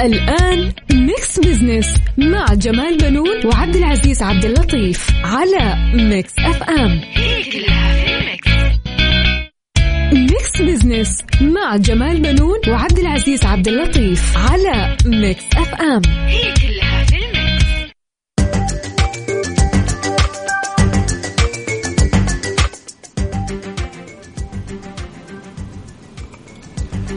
الآن 0.00 0.72
Mix 0.92 1.38
Business 1.40 1.94
مع 2.18 2.46
جمال 2.54 2.96
بنون 2.96 3.46
وعبد 3.46 3.76
العزيز 3.76 4.22
عبد 4.22 4.44
اللطيف 4.44 5.10
على 5.24 5.76
Mix 5.94 6.32
في 6.34 8.10
ال 8.10 8.20
Mix 8.20 8.50
Mix 10.12 10.62
Business 10.62 11.24
مع 11.40 11.76
جمال 11.76 12.20
بنون 12.20 12.58
وعبد 12.68 12.98
العزيز 12.98 13.44
عبد 13.44 13.68
اللطيف 13.68 14.36
على 14.38 14.96
Mix 15.06 15.44
FM 15.56 16.02
هي 16.26 16.52
كلها 16.54 16.83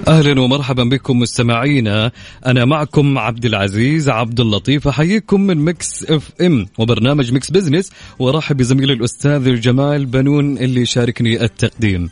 أهلا 0.07 0.41
ومرحبا 0.41 0.83
بكم 0.83 1.19
مستمعينا. 1.19 2.11
أنا 2.45 2.65
معكم 2.65 3.17
عبد 3.17 3.45
العزيز 3.45 4.09
عبد 4.09 4.39
اللطيف. 4.39 4.87
أحييكم 4.87 5.41
من 5.41 5.57
Mix 5.65 6.03
FM 6.09 6.67
وبرنامج 6.77 7.33
Mix 7.33 7.51
Business. 7.51 7.91
وأرحب 8.19 8.57
بزميلي 8.57 8.93
الأستاذ 8.93 9.59
جمال 9.61 10.05
بنون 10.05 10.57
اللي 10.57 10.85
شاركني 10.85 11.43
التقديم. 11.43 12.09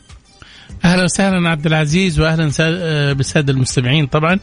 أهلا 0.84 1.04
وسهلا 1.04 1.48
عبد 1.48 1.66
العزيز 1.66 2.20
واهلا 2.20 2.50
سا- 2.50 3.12
بالسادة 3.12 3.52
المستمعين 3.52 4.06
طبعا. 4.06 4.38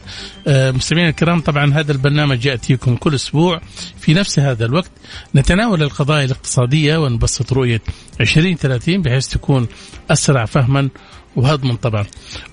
آه، 0.46 0.70
مستمعينا 0.70 1.08
الكرام 1.10 1.40
طبعا 1.40 1.74
هذا 1.74 1.92
البرنامج 1.92 2.46
يأتيكم 2.46 2.96
كل 2.96 3.14
أسبوع 3.14 3.60
في 4.00 4.14
نفس 4.14 4.38
هذا 4.38 4.64
الوقت. 4.66 4.90
نتناول 5.34 5.82
القضايا 5.82 6.24
الاقتصادية 6.24 6.96
ونبسط 6.96 7.52
رؤية 7.52 7.80
2030 8.20 9.02
بحيث 9.02 9.26
تكون 9.28 9.66
أسرع 10.10 10.44
فهما 10.44 10.88
وهضما 11.36 11.74
طبعا. 11.74 12.04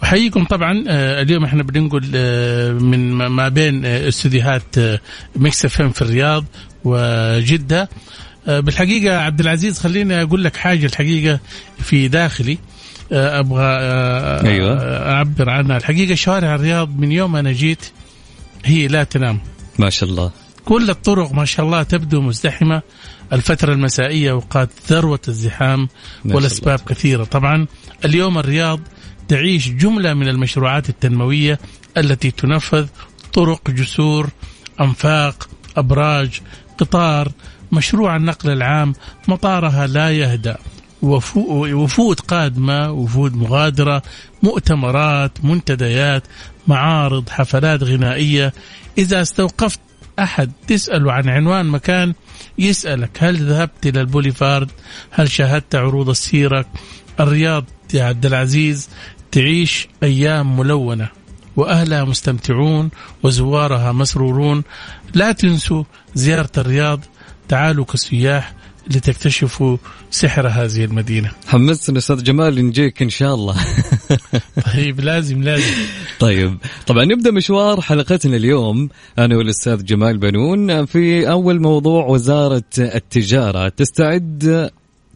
أحييكم 0.04 0.46
طبعا 0.46 0.84
آه، 0.88 1.22
اليوم 1.22 1.44
إحنا 1.44 1.64
بننقل 1.64 2.12
آه، 2.16 2.72
من 2.72 3.12
ما- 3.14 3.50
بين 3.50 3.86
آه، 3.86 4.08
استديوهات 4.08 4.76
Mix 5.36 5.66
F 5.66 5.82
في 5.82 6.02
الرياض 6.02 6.46
وجدة. 6.84 7.90
بالحقيقة 8.48 9.18
عبد 9.18 9.40
العزيز 9.40 9.80
خليني 9.80 10.22
أقول 10.22 10.44
لك 10.44 10.56
حاجة 10.58 10.86
الحقيقة 10.86 11.40
في 11.80 12.08
داخلي. 12.08 12.58
أبغى 13.12 13.64
أيوة. 14.50 14.78
أعبر 15.12 15.50
عنها. 15.50 15.78
الحقيقة 15.78 16.16
شوارع 16.16 16.56
الرياض 16.56 17.00
من 17.00 17.12
يوم 17.12 17.36
أنا 17.36 17.52
جيت 17.52 17.86
هي 18.66 18.88
لا 18.88 19.04
تنام. 19.04 19.40
ما 19.80 19.90
شاء 19.90 20.09
الله. 20.09 20.32
كل 20.66 20.90
الطرق 20.90 21.32
ما 21.34 21.46
شاء 21.46 21.66
الله 21.66 21.84
تبدو 21.84 22.22
مزدحمة. 22.22 22.82
الفترة 23.34 23.74
المسائية 23.74 24.32
اوقات 24.32 24.70
ذروة 24.90 25.20
الزحام 25.28 25.88
شاء 26.28 26.36
والأسباب 26.36 26.80
كثيرة. 26.80 27.24
طبعا 27.24 27.68
اليوم 28.06 28.38
الرياض 28.38 28.80
تعيش 29.28 29.70
جملة 29.70 30.14
من 30.14 30.28
المشروعات 30.28 30.90
التنموية 30.90 31.59
التي 31.98 32.32
تنفذ 32.32 32.88
طرق 33.34 33.70
جسور 33.72 34.30
أنفاق 34.82 35.50
أبراج 35.78 36.42
قطار 36.78 37.32
مشروع 37.72 38.16
النقل 38.16 38.50
العام 38.52 38.94
مطارها 39.28 39.88
لا 39.88 40.09
يهدأ. 40.12 40.58
وفو- 41.04 41.38
وفود 41.74 42.20
قادمة 42.20 42.92
وفود 42.92 43.36
مغادرة 43.36 44.02
مؤتمرات 44.44 45.46
منتديات 45.46 46.24
معارض 46.68 47.30
حفلات 47.30 47.84
غنائية. 47.84 48.53
إذا 48.98 49.22
استوقفت 49.22 49.80
أحد 50.19 50.52
تسأله 50.68 51.12
عن 51.12 51.30
عنوان 51.30 51.66
مكان 51.66 52.13
يسألك 52.59 53.09
هل 53.23 53.50
ذهبت 53.50 53.85
إلى 53.88 54.01
البوليفارد؟ 54.01 54.72
هل 55.12 55.31
شاهدت 55.31 55.75
عروض 55.75 56.09
السيرك؟ 56.09 56.67
الرياض 57.19 57.66
يا 57.94 58.03
عبد 58.03 58.25
العزيز 58.25 58.89
تعيش 59.31 59.88
أيام 60.03 60.57
ملونة 60.59 61.09
وأهلها 61.56 62.03
مستمتعون 62.03 62.89
وزوارها 63.23 63.91
مسرورون. 63.91 64.63
لا 65.13 65.31
تنسوا 65.31 65.84
زيارة 66.16 66.51
الرياض 66.57 67.00
تعالوا 67.47 67.85
كسياح 67.85 68.53
لتكتشفوا 68.91 69.78
سحر 70.12 70.47
هذه 70.47 70.85
المدينة. 70.85 71.31
حمستنا 71.47 71.97
أستاذ 71.97 72.24
جمال 72.24 72.66
نجيك 72.66 73.02
إن 73.02 73.09
شاء 73.09 73.35
الله. 73.35 73.56
طيب 74.74 75.00
لازم 75.00 75.44
لازم. 75.44 75.74
طيب 76.19 76.57
طبعا 76.88 77.06
نبدأ 77.06 77.31
مشوار 77.31 77.81
حلقتنا 77.81 78.35
اليوم 78.35 78.90
أنا 79.19 79.38
والأستاذ 79.38 79.85
جمال 79.85 80.18
بنون 80.18 80.85
في 80.85 81.31
أول 81.31 81.62
موضوع 81.62 82.06
وزارة 82.06 82.63
التجارة. 82.80 83.69
تستعد 83.69 84.72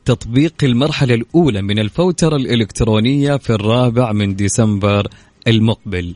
تطبيق 0.06 0.53
المرحلة 0.64 1.14
الأولى 1.16 1.62
من 1.62 1.80
الفوترة 1.80 2.35
الإلكترونية 2.35 3.38
في 3.38 3.50
الرابع 3.50 4.12
من 4.12 4.35
ديسمبر 4.35 5.08
المقبل. 5.47 6.14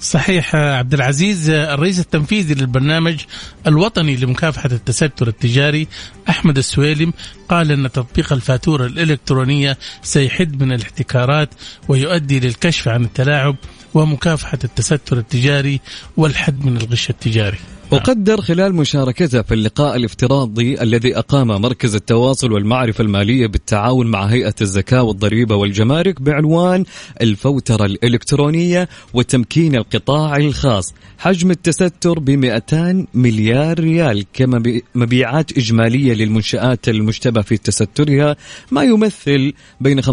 صحيح 0.00 0.56
عبد 0.56 0.94
العزيز 0.94 1.50
الرئيس 1.50 1.98
التنفيذي 1.98 2.54
للبرنامج 2.54 3.20
الوطني 3.66 4.16
لمكافحة 4.16 4.68
التستر 4.72 5.28
التجاري 5.28 5.88
أحمد 6.28 6.58
السويلم 6.58 7.12
قال 7.48 7.72
أن 7.72 7.92
تطبيق 7.92 8.32
الفاتورة 8.32 8.86
الإلكترونية 8.86 9.78
سيحد 10.02 10.62
من 10.62 10.72
الاحتكارات 10.72 11.48
ويؤدي 11.88 12.40
للكشف 12.40 12.88
عن 12.88 13.04
التلاعب 13.04 13.56
ومكافحة 13.94 14.58
التستر 14.64 15.18
التجاري 15.18 15.80
والحد 16.16 16.64
من 16.64 16.76
الغش 16.76 17.10
التجاري. 17.10 17.58
وقدر 17.90 18.40
خلال 18.40 18.74
مشاركته 18.74 19.42
في 19.42 19.54
اللقاء 19.54 19.96
الافتراضي 19.96 20.82
الذي 20.82 21.18
أقام 21.18 21.46
مركز 21.46 21.94
التواصل 21.94 22.52
والمعرفة 22.52 23.04
المالية 23.04 23.46
بالتعاون 23.46 24.06
مع 24.06 24.24
هيئة 24.24 24.54
الزكاة 24.60 25.02
والضريبة 25.02 25.56
والجمارك 25.56 26.22
بعنوان 26.22 26.84
الفوترة 27.20 27.84
الإلكترونية 27.84 28.88
وتمكين 29.14 29.76
القطاع 29.76 30.36
الخاص. 30.36 30.94
حجم 31.18 31.50
التستر 31.50 32.18
ب 32.18 32.30
200 32.30 33.06
مليار 33.14 33.80
ريال 33.80 34.24
كمبيعات 34.32 35.58
إجمالية 35.58 36.14
للمنشآت 36.14 36.88
المشتبه 36.88 37.42
في 37.42 37.56
تسترها 37.56 38.36
ما 38.70 38.82
يمثل 38.82 39.52
بين 39.80 40.02
15% 40.02 40.08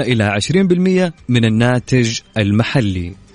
إلى 0.00 0.40
20% 0.40 1.12
من 1.28 1.44
الناتج 1.44 2.20
المحلي. 2.38 3.27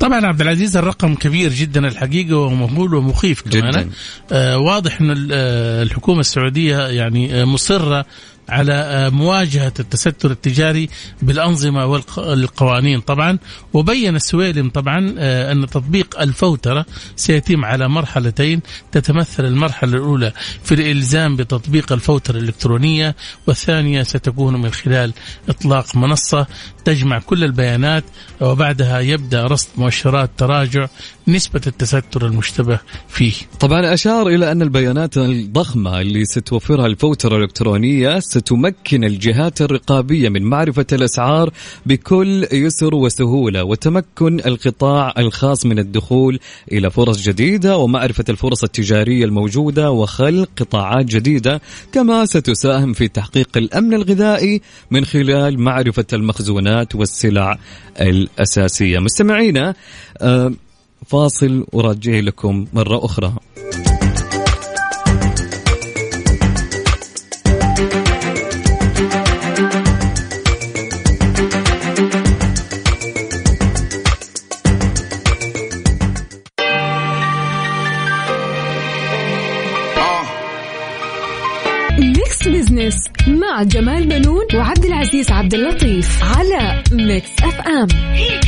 طبعا 0.00 0.26
عبد 0.26 0.40
العزيز 0.40 0.76
الرقم 0.76 1.14
كبير 1.14 1.52
جدا 1.52 1.88
الحقيقة 1.88 2.36
ومهول 2.36 2.94
ومخيف 2.94 3.42
كمان. 3.72 3.90
آه 4.32 4.58
واضح 4.58 5.00
ان 5.00 5.28
آه، 5.32 5.82
الحكومة 5.82 6.20
السعودية 6.20 6.88
يعني 6.88 7.42
آه، 7.42 7.44
مصرة 7.44 8.06
على 8.48 8.72
آه، 8.72 9.08
مواجهة 9.08 9.72
التستر 9.80 10.30
التجاري 10.30 10.88
بالأنظمة 11.22 11.86
والقوانين 11.86 13.00
طبعا. 13.00 13.38
وبين 13.72 14.16
السويلم 14.16 14.70
طبعا 14.70 15.14
آه، 15.18 15.52
أن 15.52 15.66
تطبيق 15.66 16.20
الفوترة 16.20 16.86
سيتم 17.16 17.64
على 17.64 17.88
مرحلتين. 17.88 18.60
تتمثل 18.92 19.44
المرحلة 19.44 19.92
الأولى 19.92 20.32
في 20.64 20.74
الإلزام 20.74 21.36
بتطبيق 21.36 21.92
الفوترة 21.92 22.36
الإلكترونية 22.36 23.16
والثانية 23.46 24.02
ستكون 24.02 24.60
من 24.60 24.70
خلال 24.70 25.12
إطلاق 25.48 25.96
منصة 25.96 26.46
تجمع 26.84 27.18
كل 27.18 27.44
البيانات. 27.44 28.04
وبعدها 28.40 29.00
يبدأ 29.00 29.46
رصد 29.46 29.68
مؤشرات 29.76 30.30
تراجع 30.36 30.86
نسبة 31.28 31.60
التستر 31.66 32.26
المشتبه 32.26 32.80
فيه. 33.08 33.32
طبعا 33.60 33.94
أشار 33.94 34.28
إلى 34.28 34.52
أن 34.52 34.62
البيانات 34.62 35.16
الضخمة 35.16 36.00
اللي 36.00 36.24
ستوفرها 36.24 36.86
الفوترة 36.86 37.36
الإلكترونية 37.36 38.20
ستمكن 38.20 39.04
الجهات 39.04 39.62
الرقابية 39.62 40.28
من 40.28 40.42
معرفة 40.42 40.86
الأسعار 40.92 41.50
بكل 41.86 42.46
يسر 42.52 42.94
وسهولة 42.94 43.64
وتمكن 43.64 44.40
القطاع 44.46 45.14
الخاص 45.18 45.66
من 45.66 45.78
الدخول 45.78 46.38
إلى 46.72 46.90
فرص 46.90 47.22
جديدة 47.22 47.76
ومعرفة 47.76 48.24
الفرص 48.28 48.64
التجارية 48.64 49.24
الموجودة 49.24 49.90
وخلق 49.90 50.48
قطاعات 50.56 51.04
جديدة 51.04 51.60
كما 51.92 52.26
ستساهم 52.26 52.92
في 52.92 53.08
تحقيق 53.08 53.48
الأمن 53.56 53.94
الغذائي 53.94 54.60
من 54.90 55.04
خلال 55.04 55.60
معرفة 55.60 56.06
المخزونات 56.12 56.94
والسلع 56.94 57.58
الأساسية 58.00 58.98
مستمعينا 58.98 59.74
آه، 60.20 60.52
فاصل 61.06 61.66
وراجع 61.72 62.18
لكم 62.18 62.66
مرة 62.72 63.04
أخرى. 63.04 63.32
Business 82.64 82.96
مع 83.28 83.62
جمال 83.62 84.06
بنون 84.06 84.44
وعبد 84.54 84.84
العزيز 84.84 85.30
عبد 85.30 85.54
اللطيف 85.54 86.22
على 86.22 86.82
Mix 86.92 87.30
FM 87.42 87.88
هي 88.12 88.43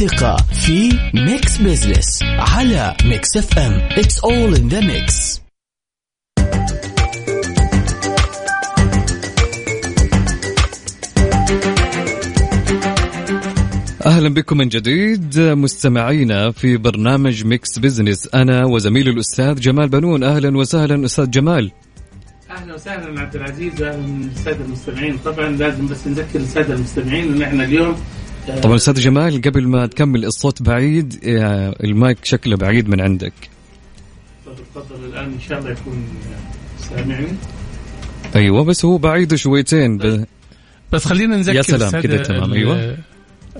الثقة 0.00 0.36
في 0.36 0.98
Mix 1.14 1.56
Business 1.58 2.22
على 2.22 2.96
Mix 3.04 3.36
FM 3.36 3.88
It's 3.88 4.18
all 4.22 4.54
in 4.54 4.68
the 4.68 4.82
mix. 4.82 5.40
أهلا 14.06 14.28
بكم 14.28 14.56
من 14.56 14.68
جديد 14.68 15.38
مستمعينا 15.38 16.50
في 16.50 16.76
برنامج 16.76 17.44
Mix 17.44 17.78
Business 17.78 18.28
أنا 18.34 18.64
وزميلي 18.64 19.10
الأستاذ 19.10 19.54
جمال 19.60 19.88
بنون. 19.88 20.22
أهلا 20.24 20.58
وسهلا 20.58 21.04
أستاذ 21.04 21.30
جمال. 21.30 21.72
أهلا 22.50 22.74
وسهلا 22.74 23.20
عبد 23.20 23.36
العزيز. 23.36 23.82
واهلا 23.82 23.96
بالساده 23.96 24.64
المستمعين. 24.64 25.18
طبعا 25.24 25.48
لازم 25.48 25.88
بس 25.88 26.06
نذكر 26.06 26.40
الساده 26.40 26.74
المستمعين 26.74 27.32
إن 27.34 27.42
إحنا 27.42 27.64
اليوم 27.64 27.96
طبعا 28.62 28.76
أستاذ 28.76 28.94
جمال 28.94 29.42
قبل 29.42 29.68
ما 29.68 29.86
تكمل 29.86 30.24
الصوت 30.24 30.62
بعيد 30.62 31.20
آه، 31.24 31.74
المايك 31.84 32.18
شكله 32.24 32.56
بعيد 32.56 32.88
من 32.88 33.00
عندك. 33.00 33.32
تفضل 34.74 35.04
الآن 35.04 35.24
إن 35.24 35.40
شاء 35.40 35.58
الله 35.58 35.70
يكون 35.70 36.04
سامعني 36.78 37.26
أيوه 38.36 38.64
بس 38.64 38.84
هو 38.84 38.98
بعيد 38.98 39.34
شويتين 39.34 39.98
ب... 39.98 40.24
بس 40.92 41.04
خلينا 41.04 41.36
نذكر 41.36 41.56
يا 41.56 41.62
سلام 41.62 42.00
كده 42.00 42.22
تمام 42.22 42.52
أيوه. 42.52 42.96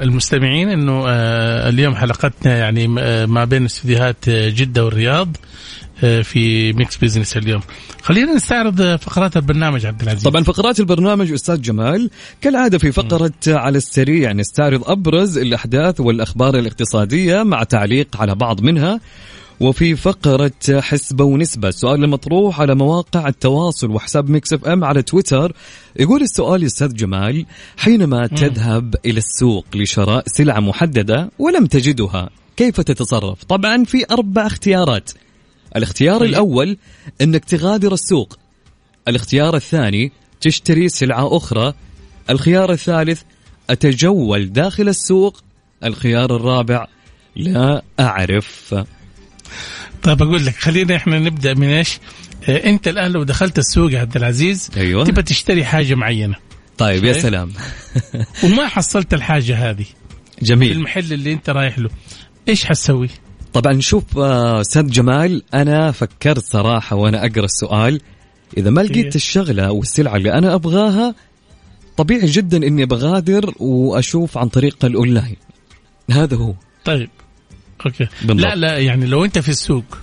المستمعين 0.01 0.69
إنه 0.69 1.05
آه، 1.09 1.69
اليوم 1.69 1.95
حلقتنا 1.95 2.57
يعني 2.59 2.95
آه، 2.99 3.27
ما 3.27 3.45
بين 3.45 3.65
استديوهات 3.65 4.31
جدة 4.31 4.85
والرياض. 4.85 5.37
في 6.01 6.73
Mix 6.73 6.97
Business 6.97 7.37
اليوم. 7.37 7.61
خلينا 8.03 8.35
نستعرض 8.35 8.81
آه، 8.81 8.97
فقرات 8.97 9.37
البرنامج 9.37 9.87
عبد 9.87 10.03
العزيز. 10.03 10.23
طبعا 10.23 10.43
فقرات 10.43 10.81
البرنامج 10.81 11.33
أستاذ 11.33 11.61
جمال 11.61 12.11
كالعادة 12.41 12.79
في 12.79 12.93
فقرة 12.93 13.33
على 13.47 13.79
السريع 13.79 14.33
نستعرض 14.33 14.91
أبرز 14.91 15.39
الأحداث 15.39 16.01
والأخبار 16.01 16.59
الاقتصادية 16.59 17.43
مع 17.43 17.63
تعليق 17.63 18.17
على 18.17 18.35
بعض 18.35 18.61
منها. 18.61 19.01
وفي 19.61 19.97
فقرة 19.97 20.81
حسبة 20.81 21.25
ونسبة 21.25 21.69
السؤال 21.69 22.05
المطروح 22.05 22.61
على 22.61 22.75
مواقع 22.75 23.29
التواصل 23.29 23.91
وحساب 23.91 24.31
Mix 24.31 24.53
FM 24.53 24.85
على 24.85 25.03
تويتر. 25.03 25.53
يقول 25.97 26.23
السؤال 26.23 26.63
يا 26.63 26.67
أستاذ 26.67 26.95
جمال 26.95 27.47
حينما 27.77 28.27
تذهب 28.27 28.95
إلى 29.07 29.19
السوق 29.19 29.65
لشراء 29.75 30.25
سلعة 30.27 30.61
محددة 30.61 31.31
ولم 31.39 31.67
تجدها 31.67 32.31
كيف 32.57 32.81
تتصرف؟ 32.81 33.45
طبعا 33.45 33.85
في 33.85 34.05
أربع 34.11 34.47
اختيارات. 34.47 35.11
الاختيار 35.77 36.21
طيب. 36.21 36.29
الأول 36.29 36.77
إنك 37.21 37.45
تغادر 37.45 37.93
السوق 37.93 38.39
الاختيار 39.09 39.57
الثاني 39.57 40.13
تشتري 40.41 40.89
سلعة 40.89 41.37
أخرى 41.37 41.75
الخيار 42.31 42.73
الثالث 42.73 43.23
أتجول 43.71 44.53
داخل 44.53 44.89
السوق 44.89 45.43
الخيار 45.85 46.37
الرابع 46.37 46.87
لا 47.37 47.83
أعرف 48.01 48.75
طيب 50.03 50.23
أقول 50.23 50.47
لك 50.47 50.57
خلينا 50.57 50.97
إحنا 50.97 51.19
نبدأ 51.19 51.55
من 51.55 51.69
إيش؟ 51.69 51.99
آه، 52.49 52.69
أنت 52.71 52.89
الآن 52.89 53.13
لو 53.13 53.23
دخلت 53.23 53.59
السوق 53.59 53.93
يا 53.93 54.01
عبد 54.01 54.17
العزيز 54.17 54.71
أيوة. 54.77 55.05
تبى 55.05 55.23
تشتري 55.23 55.65
حاجة 55.65 55.95
معينة 55.95 56.35
طيب 56.79 57.05
يا 57.05 57.13
صحيح. 57.13 57.23
سلام 57.23 57.53
وما 58.45 58.69
حصلت 58.69 59.15
الحاجة 59.15 59.71
هذه 59.71 59.87
في 60.39 60.45
جميل 60.45 60.73
المحل 60.73 61.13
اللي 61.13 61.33
أنت 61.33 61.51
رايح 61.51 61.79
له 61.79 61.91
إيش 62.49 62.65
حتسوي؟ 62.65 63.09
طبعا 63.53 63.81
شوف 63.81 64.19
آه، 64.19 64.61
أستاذ 64.61 64.91
جمال 64.91 65.43
أنا 65.55 65.91
فكرت 65.91 66.45
صراحة 66.45 66.97
وأنا 66.97 67.27
أقرأ 67.27 67.45
السؤال 67.45 68.01
إذا 68.57 68.71
ما 68.71 68.83
إيه. 68.83 68.89
لقيت 68.89 69.17
الشغلة 69.17 69.63
أو 69.63 69.83
السلعة 69.83 70.17
اللي 70.17 70.33
أنا 70.33 70.55
أبغاها 70.55 71.15
طبيعي 71.97 72.27
جدا 72.27 72.57
إني 72.57 72.87
بغادر 72.87 73.55
وأشوف 73.59 74.39
عن 74.39 74.49
طريق 74.49 74.85
الأونلاين 74.85 75.37
هذا 76.11 76.37
هو 76.37 76.55
طيب 76.85 77.11
أوكي 77.87 78.07
بالضبط. 78.23 78.47
لا 78.47 78.55
لا 78.55 78.79
يعني 78.79 79.07
لو 79.07 79.25
أنت 79.25 79.39
في 79.39 79.49
السوق 79.49 79.99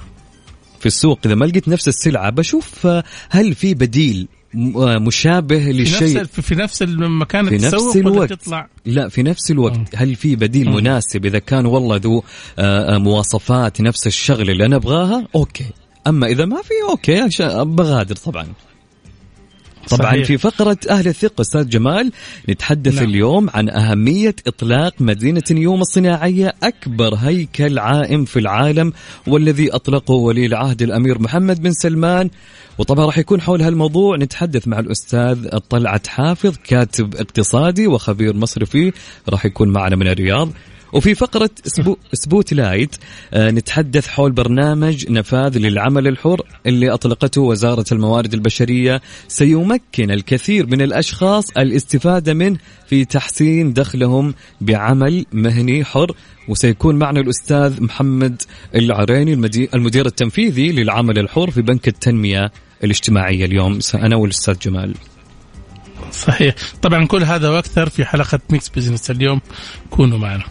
في 0.80 0.86
السوق 0.86 1.20
إذا 1.26 1.36
ما 1.36 1.46
لقيت 1.46 1.68
نفس 1.68 1.88
السلعة 1.88 2.30
بشوف 2.30 2.88
آه، 2.88 3.04
هل 3.30 3.56
في 3.56 3.74
بديل 3.74 4.28
مشابه 4.56 5.60
في 5.60 5.84
نفس 5.84 6.18
في 6.42 6.56
نفس 6.56 6.82
المكان 6.82 7.50
في 7.50 7.56
نفس 7.56 7.96
الوقت. 7.98 8.34
تطلع؟ 8.34 8.68
لا 8.86 9.10
في 9.10 9.24
نفس 9.24 9.52
الوقت. 9.52 9.78
مم. 9.78 9.86
هل 9.96 10.16
في 10.16 10.36
بديل 10.36 10.70
مم. 10.70 10.76
مناسب 10.76 11.26
إذا 11.26 11.40
كان 11.40 11.66
والله 11.66 11.96
ذو 11.96 12.24
آه، 12.60 12.96
آه، 12.96 12.98
مواصفات 12.98 13.82
نفس 13.82 14.08
الشغلة 14.08 14.52
اللي 14.52 14.66
أنا 14.66 14.76
أبغاها؟ 14.76 15.28
أوكي. 15.36 15.66
أما 16.08 16.28
إذا 16.28 16.46
ما 16.46 16.62
في 16.62 16.74
أوكي 16.90 17.30
بغادر 17.64 18.16
طبعا. 18.16 18.48
طبعا 19.90 20.12
صحيح. 20.12 20.28
في 20.28 20.38
فقرة 20.38 20.78
أهل 20.90 21.08
الثقة 21.08 21.42
أستاذ 21.42 21.70
جمال 21.70 22.12
نتحدث 22.50 22.96
نعم. 22.96 23.04
اليوم 23.04 23.50
عن 23.50 23.70
أهمية 23.70 24.36
إطلاق 24.48 24.94
مدينة 25.00 25.44
نيوم 25.52 25.82
الصناعية 25.82 26.54
أكبر 26.64 27.16
هيكل 27.16 27.80
عائم 27.80 28.26
في 28.26 28.40
العالم 28.40 28.94
والذي 29.28 29.76
أطلقه 29.76 30.14
ولي 30.14 30.46
العهد 30.46 30.82
الأمير 30.82 31.22
محمد 31.22 31.62
بن 31.62 31.72
سلمان 31.72 32.30
وطبعا 32.78 33.06
راح 33.06 33.18
يكون 33.18 33.42
حول 33.42 33.62
هالموضوع 33.62 34.18
نتحدث 34.18 34.68
مع 34.68 34.80
الأستاذ 34.80 35.58
طلعت 35.70 36.08
حافظ 36.08 36.56
كاتب 36.68 37.16
اقتصادي 37.16 37.88
وخبير 37.88 38.36
مصرفي 38.36 38.92
راح 39.30 39.46
يكون 39.46 39.70
معنا 39.70 39.96
من 39.96 40.08
الرياض 40.08 40.50
وفي 40.94 41.16
فقرة 41.16 41.50
سبو 41.66 41.98
spotlight 42.14 42.96
آه، 43.34 43.52
نتحدث 43.52 44.08
حول 44.08 44.32
برنامج 44.32 45.12
نفاذ 45.12 45.58
للعمل 45.58 46.08
الحر 46.08 46.42
اللي 46.66 46.90
أطلقته 46.94 47.42
وزارة 47.42 47.86
الموارد 47.92 48.34
البشرية. 48.34 49.02
سيمكن 49.28 50.12
الكثير 50.12 50.68
من 50.68 50.82
الأشخاص 50.82 51.50
الاستفادة 51.58 52.34
منه 52.34 52.58
في 52.88 53.06
تحسين 53.06 53.74
دخلهم 53.74 54.34
بعمل 54.62 55.26
مهني 55.34 55.86
حر. 55.86 56.16
وسيكون 56.48 56.96
معنا 56.96 57.20
الأستاذ 57.20 57.84
محمد 57.84 58.42
العريني 58.76 59.34
المدي- 59.34 59.70
المدير 59.74 60.06
التنفيذي 60.06 60.72
للعمل 60.72 61.20
الحر 61.20 61.52
في 61.52 61.62
بنك 61.62 61.88
التنمية 61.88 62.52
الاجتماعية 62.84 63.46
اليوم. 63.46 63.80
أنا 63.96 64.16
والأستاذ 64.16 64.60
جمال. 64.60 64.96
صحيح. 66.12 66.56
طبعا 66.82 67.06
كل 67.06 67.24
هذا 67.24 67.50
وأكثر 67.50 67.90
في 67.90 68.06
حلقة 68.06 68.40
Mix 68.50 68.70
Business 68.70 69.12
اليوم. 69.12 69.42
كونوا 69.90 70.18
معنا. 70.18 70.44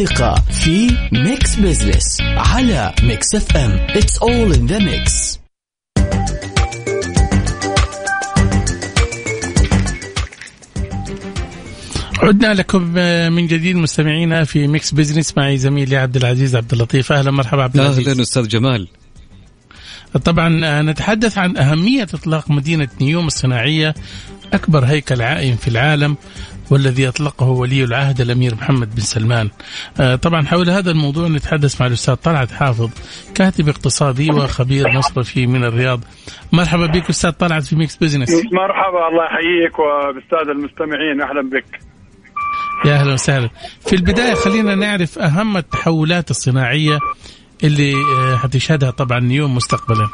الثقة 0.00 0.34
في 0.34 0.96
Mix 1.12 1.56
Business 1.56 2.20
على 2.20 2.94
Mix 3.02 3.34
FM 3.34 3.86
It's 3.88 4.18
all 4.18 4.54
in 4.54 4.70
the 4.70 4.80
mix. 4.80 5.38
عدنا 12.22 12.54
لكم 12.54 12.94
آه، 12.96 13.28
من 13.28 13.46
جديد 13.46 13.76
مستمعينا 13.76 14.44
في 14.44 14.66
Mix 14.66 14.94
Business 14.94 15.36
معي 15.36 15.58
زميلي 15.58 15.96
عبد 15.96 16.16
العزيز 16.16 16.56
عبد 16.56 16.72
اللطيف. 16.72 17.12
أهلا 17.12 17.30
مرحبا 17.30 17.62
عبد 17.62 17.76
العزيز. 17.76 18.08
أهلا 18.08 18.22
أستاذ 18.22 18.48
جمال. 18.48 18.88
طبعا 20.24 20.60
آه، 20.64 20.82
نتحدث 20.82 21.38
عن 21.38 21.56
أهمية 21.56 22.02
إطلاق 22.02 22.50
مدينة 22.50 22.88
نيوم 23.00 23.26
الصناعية. 23.26 23.94
أكبر 24.52 24.84
هيكل 24.84 25.22
عائم 25.22 25.56
في 25.56 25.68
العالم. 25.68 26.16
والذي 26.70 27.08
أطلقه 27.08 27.46
ولي 27.48 27.84
العهد 27.84 28.20
الأمير 28.20 28.54
محمد 28.54 28.94
بن 28.94 29.00
سلمان. 29.00 29.50
آه، 30.00 30.14
طبعا 30.16 30.42
حول 30.46 30.70
هذا 30.70 30.90
الموضوع 30.90 31.28
نتحدث 31.28 31.80
مع 31.80 31.86
الأستاذ 31.86 32.14
طلعت 32.14 32.50
حافظ 32.52 32.90
كاتب 33.34 33.68
اقتصادي 33.68 34.30
وخبير 34.30 34.88
مصرفي 34.88 35.46
من 35.46 35.64
الرياض. 35.64 36.00
مرحبا 36.52 36.86
بك 36.86 37.08
أستاذ 37.10 37.30
طلعت 37.30 37.62
في 37.62 37.76
Mix 37.76 37.96
Business 37.96 38.30
مرحبا 38.52 39.08
الله 39.08 39.24
يحييك 39.24 39.78
وبالسادة 39.78 40.52
المستمعين 40.52 41.20
أهلا 41.22 41.42
بك. 41.50 41.80
يا 42.84 42.94
أهلا 42.94 43.12
وسهلا. 43.12 43.48
في 43.86 43.96
البداية 43.96 44.34
خلينا 44.34 44.74
نعرف 44.74 45.18
أهم 45.18 45.56
التحولات 45.56 46.30
الصناعية 46.30 46.98
اللي 47.64 47.92
آه، 47.94 48.36
حتشهدها 48.36 48.90
طبعا 48.90 49.20
نيوم 49.20 49.54
مستقبلا. 49.56 50.08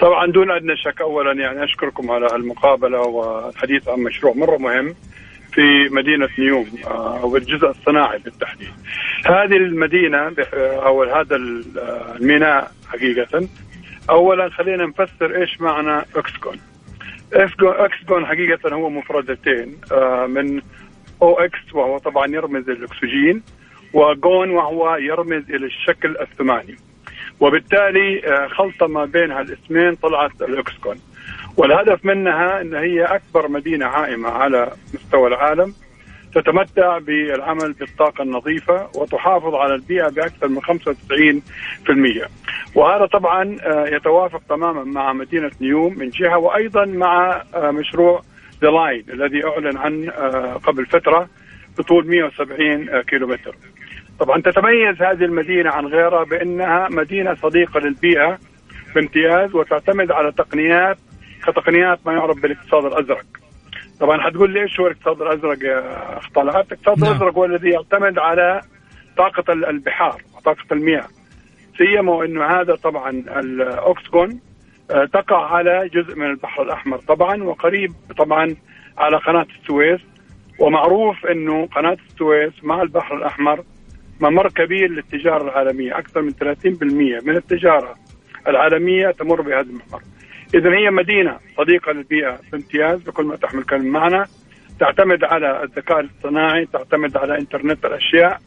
طبعا 0.00 0.26
دون 0.26 0.50
أدنى 0.50 0.76
شك 0.76 1.00
اولا 1.00 1.32
يعني 1.42 1.64
أشكركم 1.64 2.10
على 2.10 2.26
المقابله 2.36 3.00
والحديث 3.00 3.88
عن 3.88 3.98
مشروع 4.00 4.34
مرة 4.34 4.56
مهم. 4.58 4.94
في 5.52 5.88
مدينة 5.90 6.28
نيوم 6.38 6.66
آه، 6.86 7.20
أو 7.22 7.36
الجزء 7.36 7.68
الصناعي 7.70 8.18
بالتحديد. 8.18 8.68
هذه 9.26 9.56
المدينة 9.56 10.28
بح- 10.28 10.54
أو 10.54 11.02
هذا 11.02 11.36
آه، 11.36 12.16
الميناء 12.16 12.72
حقيقة 12.88 13.48
اولا 14.10 14.48
خلينا 14.50 14.86
نفسر 14.86 15.36
إيش 15.42 15.60
معنى 15.60 16.04
اكسجون. 16.16 16.56
إكسجون- 17.32 17.80
اكسجون 17.80 18.26
حقيقة 18.26 18.74
هو 18.74 18.90
مفردتين 18.90 19.76
آه، 19.92 20.26
من 20.26 20.60
أو 21.22 21.38
oxy 21.40 21.74
وهو 21.74 21.98
طبعا 21.98 22.26
يرمز 22.26 22.70
للأكسجين 22.70 23.42
و 23.92 24.06
gon 24.06 24.50
وهو 24.50 24.96
يرمز 24.96 25.50
إلى 25.50 25.66
الشكل 25.66 26.16
الثماني. 26.20 26.76
وبالتالي 27.40 28.26
آه، 28.26 28.46
خلطة 28.46 28.86
ما 28.86 29.04
بين 29.04 29.32
هالاسمين 29.32 29.94
طلعت 29.94 30.42
الاكسجون 30.42 30.96
والهدف 31.56 32.04
منها 32.04 32.60
إن 32.60 32.74
هي 32.74 33.04
أكبر 33.04 33.48
مدينة 33.48 33.86
عائمة 33.86 34.28
على 34.28 34.70
مستوى 34.94 35.28
العالم 35.28 35.74
تتمتع 36.34 36.98
بالعمل 36.98 37.72
بالطاقة 37.72 38.22
النظيفة 38.22 38.88
وتحافظ 38.94 39.54
على 39.54 39.74
البيئة 39.74 40.08
بأكثر 40.08 40.48
من 40.48 40.60
95% 40.62 42.28
وهذا 42.74 43.06
طبعا 43.06 43.56
آه، 43.62 43.86
يتوافق 43.86 44.42
تماما 44.48 44.84
مع 44.84 45.12
مدينة 45.12 45.50
نيوم 45.60 45.98
من 45.98 46.10
جهة 46.10 46.38
وأيضا 46.38 46.84
مع 46.84 47.42
آه، 47.54 47.70
مشروع 47.70 48.22
ذا 48.62 48.70
لاين 48.70 49.04
الذي 49.08 49.44
أعلن 49.46 49.76
عن 49.76 50.08
آه، 50.08 50.54
قبل 50.54 50.86
فترة 50.86 51.28
بطول 51.78 52.06
170 52.06 53.00
كيلومتر. 53.00 53.54
طبعا 54.20 54.40
تتميز 54.40 55.02
هذه 55.02 55.24
المدينة 55.24 55.70
عن 55.70 55.86
غيرها 55.86 56.24
بأنها 56.24 56.88
مدينة 56.88 57.34
صديقة 57.34 57.80
للبيئة 57.80 58.38
بامتياز 58.94 59.54
وتعتمد 59.54 60.10
على 60.10 60.32
تقنيات 60.32 60.98
كتقنيات 61.46 61.98
ما 62.06 62.12
يعرف 62.12 62.36
بالاقتصاد 62.42 62.84
الأزرق 62.84 63.24
طبعا 64.00 64.20
حتقول 64.20 64.52
لي 64.52 64.62
إيش 64.62 64.80
هو 64.80 64.86
الاقتصاد 64.86 65.22
الأزرق 65.22 65.62
يا 65.64 66.18
اخ 66.18 66.28
طلعت؟ 66.34 66.66
الاقتصاد 66.72 66.98
نعم. 66.98 67.10
الأزرق 67.10 67.34
هو 67.34 67.44
الذي 67.44 67.70
يعتمد 67.70 68.18
على 68.18 68.60
طاقة 69.16 69.52
ال- 69.52 69.66
البحار 69.66 70.22
وطاقة 70.36 70.64
المياه 70.72 71.06
سيما 71.78 72.12
وانه 72.12 72.44
هذا 72.44 72.74
طبعا 72.74 73.10
الأوكسجون 73.10 74.40
آه، 74.90 75.04
تقع 75.04 75.54
على 75.54 75.88
جزء 75.94 76.16
من 76.16 76.26
البحر 76.26 76.62
الأحمر 76.62 76.98
طبعا 76.98 77.42
وقريب 77.42 77.92
طبعا 78.18 78.56
على 78.98 79.16
قناة 79.16 79.46
السويس 79.62 80.00
ومعروف 80.58 81.26
إنه 81.26 81.66
قناة 81.66 81.96
السويس 82.10 82.52
مع 82.64 82.82
البحر 82.82 83.16
الأحمر 83.16 83.64
ممر 84.20 84.48
كبير 84.48 84.90
للتجارة 84.90 85.42
العالمية 85.44 85.98
أكثر 85.98 86.22
من 86.22 86.30
30% 86.32 87.24
من 87.26 87.36
التجارة 87.36 87.94
العالمية 88.48 89.10
تمر 89.10 89.40
بهذا 89.40 89.60
الممر 89.60 90.02
اذا 90.54 90.70
هي 90.70 90.90
مدينة 90.90 91.38
صديقة 91.56 91.92
للبيئة. 91.92 92.38
بامتياز 92.52 93.02
بكل 93.02 93.24
ما 93.24 93.36
تحمل 93.36 93.62
كلمة 93.62 94.00
معنى 94.00 94.24
تعتمد 94.80 95.24
على 95.24 95.62
الذكاء 95.62 96.00
الاصطناعي 96.00 96.66
تعتمد 96.66 97.16
على 97.16 97.38
إنترنت 97.38 97.84
الأشياء 97.84 98.40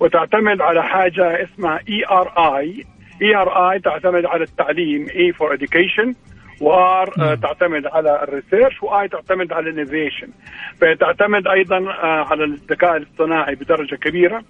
وتعتمد 0.00 0.60
على 0.60 0.82
حاجة 0.82 1.42
اسمها 1.44 1.80
اي 1.88 2.04
ار 2.10 2.56
اي 2.58 2.84
اي 3.22 3.36
ار 3.36 3.70
اي 3.70 3.78
تعتمد 3.78 4.26
على 4.26 4.44
التعليم 4.44 5.06
E 5.16 5.32
for 5.32 5.56
education 5.56 6.14
و 6.60 6.98
R 6.98 7.36
تعتمد 7.42 7.86
على 7.86 8.22
ال 8.22 8.29
research 8.29 8.82
و 8.82 8.95
I 8.95 9.08
تعتمد 9.08 9.52
على 9.52 9.70
ال 9.70 9.75
innovation. 9.75 10.28
فتعتمد 10.80 11.46
أيضا 11.46 11.76
آه، 11.76 12.24
على 12.30 12.44
الذكاء 12.44 12.96
الاصطناعي 12.96 13.54
بدرجة 13.54 13.94
كبيرة. 13.94 14.42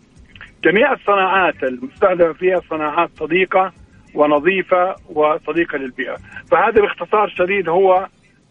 جميع 0.65 0.93
الصناعات 0.93 1.65
المستهدفة 1.65 2.33
فيها 2.33 2.61
صناعات 2.71 3.11
صديقة 3.17 3.73
ونظيفة 4.15 4.95
وصديقة 5.09 5.79
للبيئة 5.79 6.17
فهذا 6.51 6.81
باختصار 6.83 7.29
شديد 7.39 7.69
هو 7.69 8.07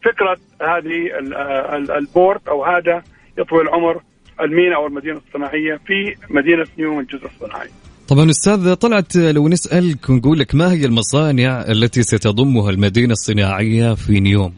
فكرة 0.06 0.38
هذه 0.62 1.20
ال- 1.20 1.92
البورت 1.92 2.48
أو 2.48 2.66
هذا 2.66 3.04
يطوي 3.38 3.62
العمر 3.62 4.02
المينا 4.42 4.76
أو 4.76 4.88
المدينة 4.88 5.22
الصناعية 5.28 5.80
في 5.86 6.16
مدينة 6.30 6.66
نيوم 6.80 7.00
الجزء 7.00 7.26
الصناعي 7.26 7.70
طبعا 8.10 8.30
أستاذ 8.30 8.74
طلعت 8.76 9.16
لو 9.16 9.48
نسالك 9.48 10.10
ونقول 10.10 10.40
لك 10.40 10.56
ما 10.56 10.72
هي 10.72 10.86
المصانع 10.86 11.62
التي 11.62 12.04
ستضمها 12.04 12.70
المدينة 12.70 13.12
الصناعية 13.12 13.94
في 13.94 14.20
نيوم؟ 14.20 14.54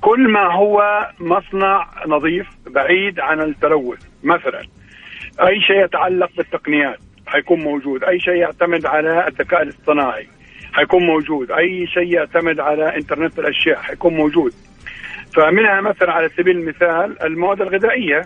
كل 0.00 0.32
ما 0.32 0.54
هو 0.54 0.82
مصنع 1.20 1.86
نظيف 2.08 2.46
بعيد 2.66 3.20
عن 3.20 3.40
التلوث 3.40 3.98
مثلا 4.24 4.60
أي 5.40 5.60
شيء 5.66 5.84
يتعلق 5.84 6.30
بالتقنيات 6.36 6.98
حيكون 7.32 7.60
موجود. 7.60 8.04
أي 8.04 8.20
شيء 8.20 8.34
يعتمد 8.34 8.86
على 8.86 9.28
الذكاء 9.28 9.62
الاصطناعي 9.62 10.28
حيكون 10.72 11.06
موجود. 11.06 11.50
أي 11.50 11.86
شيء 11.86 12.14
يعتمد 12.14 12.60
على 12.60 12.96
إنترنت 12.96 13.38
الأشياء 13.38 13.76
حيكون 13.76 14.14
موجود. 14.14 14.52
فمنها 15.36 15.80
مثلا 15.80 16.12
على 16.12 16.28
سبيل 16.28 16.58
المثال 16.58 17.22
المواد 17.22 17.60
الغذائية 17.60 18.22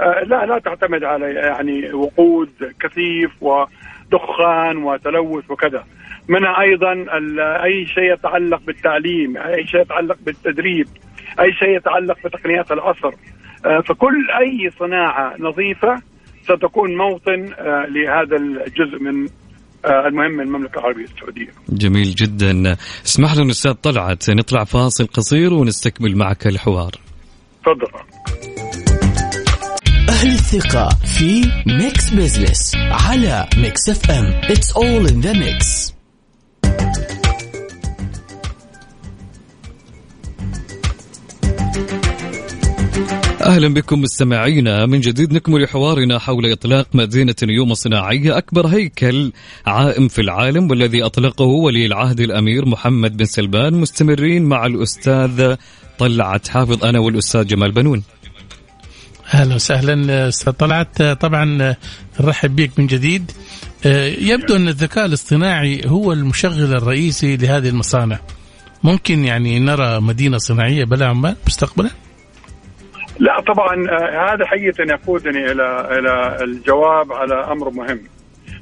آه، 0.00 0.20
لا 0.24 0.46
لا 0.46 0.58
تعتمد 0.58 1.04
على 1.04 1.34
يعني 1.34 1.92
وقود 1.92 2.50
كثيف 2.80 3.30
ودخان 3.40 4.76
وتلوث 4.76 5.50
وكذا. 5.50 5.84
منها 6.28 6.60
أيضا 6.60 7.06
أي 7.64 7.86
شيء 7.86 8.12
يتعلق 8.12 8.60
بالتعليم 8.66 9.36
أي 9.36 9.66
شيء 9.66 9.80
يتعلق 9.80 10.16
بالتدريب 10.26 10.86
أي 11.40 11.52
شيء 11.52 11.76
يتعلق 11.76 12.18
بتقنيات 12.24 12.72
العصر. 12.72 13.12
آه، 13.66 13.80
فكل 13.80 14.30
أي 14.30 14.70
صناعة 14.70 15.34
نظيفة 15.38 16.02
ستكون 16.44 16.96
موطن 16.96 17.52
آه، 17.52 17.86
لهذا 17.88 18.36
الجزء 18.66 18.98
من 19.00 19.28
آه، 19.84 20.08
المهم 20.08 20.30
من 20.30 20.40
المملكة 20.40 20.78
العربية 20.78 21.04
السعودية. 21.04 21.48
جميل 21.68 22.14
جدا. 22.14 22.76
اسمح 23.06 23.36
لنا 23.36 23.50
أستاذ 23.50 23.72
طلعت. 23.72 24.30
نطلع 24.30 24.64
فاصل 24.64 25.06
قصير 25.06 25.54
ونستكمل 25.54 26.16
معك 26.16 26.46
الحوار. 26.46 26.92
تفضل. 27.64 27.88
أهل 30.08 30.30
الثقة 30.30 30.88
في 30.88 31.50
Mix 31.66 32.10
Business 32.10 32.72
على 32.76 33.48
Mix 33.56 33.88
FM 33.88 34.40
It's 34.42 34.72
all 34.76 35.10
in 35.10 35.20
the 35.26 35.34
mix. 35.34 35.94
أهلا 43.44 43.68
بكم 43.68 44.00
مستمعينا. 44.00 44.86
من 44.86 45.00
جديد 45.00 45.32
نكمل 45.32 45.68
حوارنا 45.68 46.18
حول 46.18 46.52
إطلاق 46.52 46.88
مدينة 46.94 47.34
نيوم 47.42 47.72
الصناعية. 47.72 48.38
أكبر 48.38 48.66
هيكل 48.66 49.32
عائم 49.66 50.08
في 50.08 50.20
العالم 50.20 50.70
والذي 50.70 51.02
أطلقه 51.02 51.44
ولي 51.44 51.86
العهد 51.86 52.20
الأمير 52.20 52.66
محمد 52.66 53.16
بن 53.16 53.24
سلمان 53.24 53.74
مستمرين 53.74 54.42
مع 54.42 54.66
الأستاذ 54.66 55.54
طلعت 55.98 56.48
حافظ 56.48 56.84
أنا 56.84 56.98
والأستاذ 56.98 57.46
جمال 57.46 57.72
بنون. 57.72 58.02
أهلا 59.34 59.54
وسهلا 59.54 60.28
أستاذ 60.28 60.52
طلعت. 60.52 61.02
طبعا 61.02 61.74
نرحب 62.20 62.56
بك 62.56 62.70
من 62.78 62.86
جديد. 62.86 63.30
يبدو 64.18 64.56
أن 64.56 64.68
الذكاء 64.68 65.06
الاصطناعي 65.06 65.82
هو 65.86 66.12
المشغل 66.12 66.74
الرئيسي 66.74 67.36
لهذه 67.36 67.68
المصانع. 67.68 68.20
ممكن 68.82 69.24
يعني 69.24 69.58
نرى 69.58 70.00
مدينة 70.00 70.38
صناعية 70.38 70.84
بلا 70.84 71.06
عمال 71.06 71.36
مستقبلا؟ 71.46 71.90
لا 73.18 73.40
طبعا 73.40 73.90
آه، 73.90 74.34
هذا 74.34 74.46
حقيقة 74.46 74.84
يقودني 74.84 75.52
إلى 75.52 75.98
إلى 75.98 76.44
الجواب 76.44 77.12
على 77.12 77.34
أمر 77.34 77.70
مهم 77.70 78.00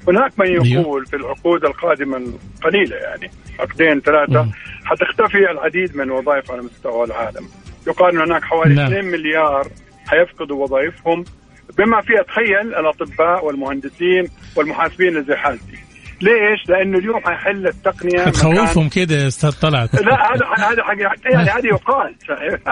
هناك 0.09 0.33
من 0.39 0.47
يقول 0.47 1.07
في 1.07 1.17
العقود 1.17 1.65
القادمة 1.65 2.17
القليلة 2.17 2.97
يعني 2.97 3.31
عقدين 3.61 4.01
ثلاثة 4.01 4.43
مم. 4.43 4.51
حتختفي 4.85 5.51
العديد 5.51 5.97
من 5.97 6.03
الوظائف 6.03 6.51
على 6.51 6.63
مستوى 6.63 7.05
العالم 7.05 7.49
يقال 7.87 8.15
أن 8.15 8.21
هناك 8.21 8.45
حوالي 8.45 8.75
نعم. 8.75 8.87
2 8.87 9.05
مليار 9.05 9.69
حيفقدوا 10.07 10.65
وظائفهم 10.65 11.25
بما 11.79 12.01
فيها 12.01 12.23
تخيل 12.23 12.75
الأطباء 12.75 13.45
والمهندسين 13.45 14.29
والمحاسبين 14.57 15.09
اللي 15.09 15.23
زي 15.23 15.37
حالتي 15.37 15.79
ليش؟ 16.23 16.69
لأنه 16.69 16.99
اليوم 16.99 17.21
حيحل 17.21 17.67
التقنية 17.67 18.19
مكان- 18.21 18.33
تخوفهم 18.33 18.89
كده 18.89 19.15
يا 19.15 19.27
أستاذ 19.29 19.61
طلعت. 19.61 19.95
لا 19.95 20.35
هذا 20.35 20.47
هذا 20.59 20.83
حق 21.09 21.17
يعني 21.33 21.51
هذا 21.51 21.67
يقال 21.75 22.15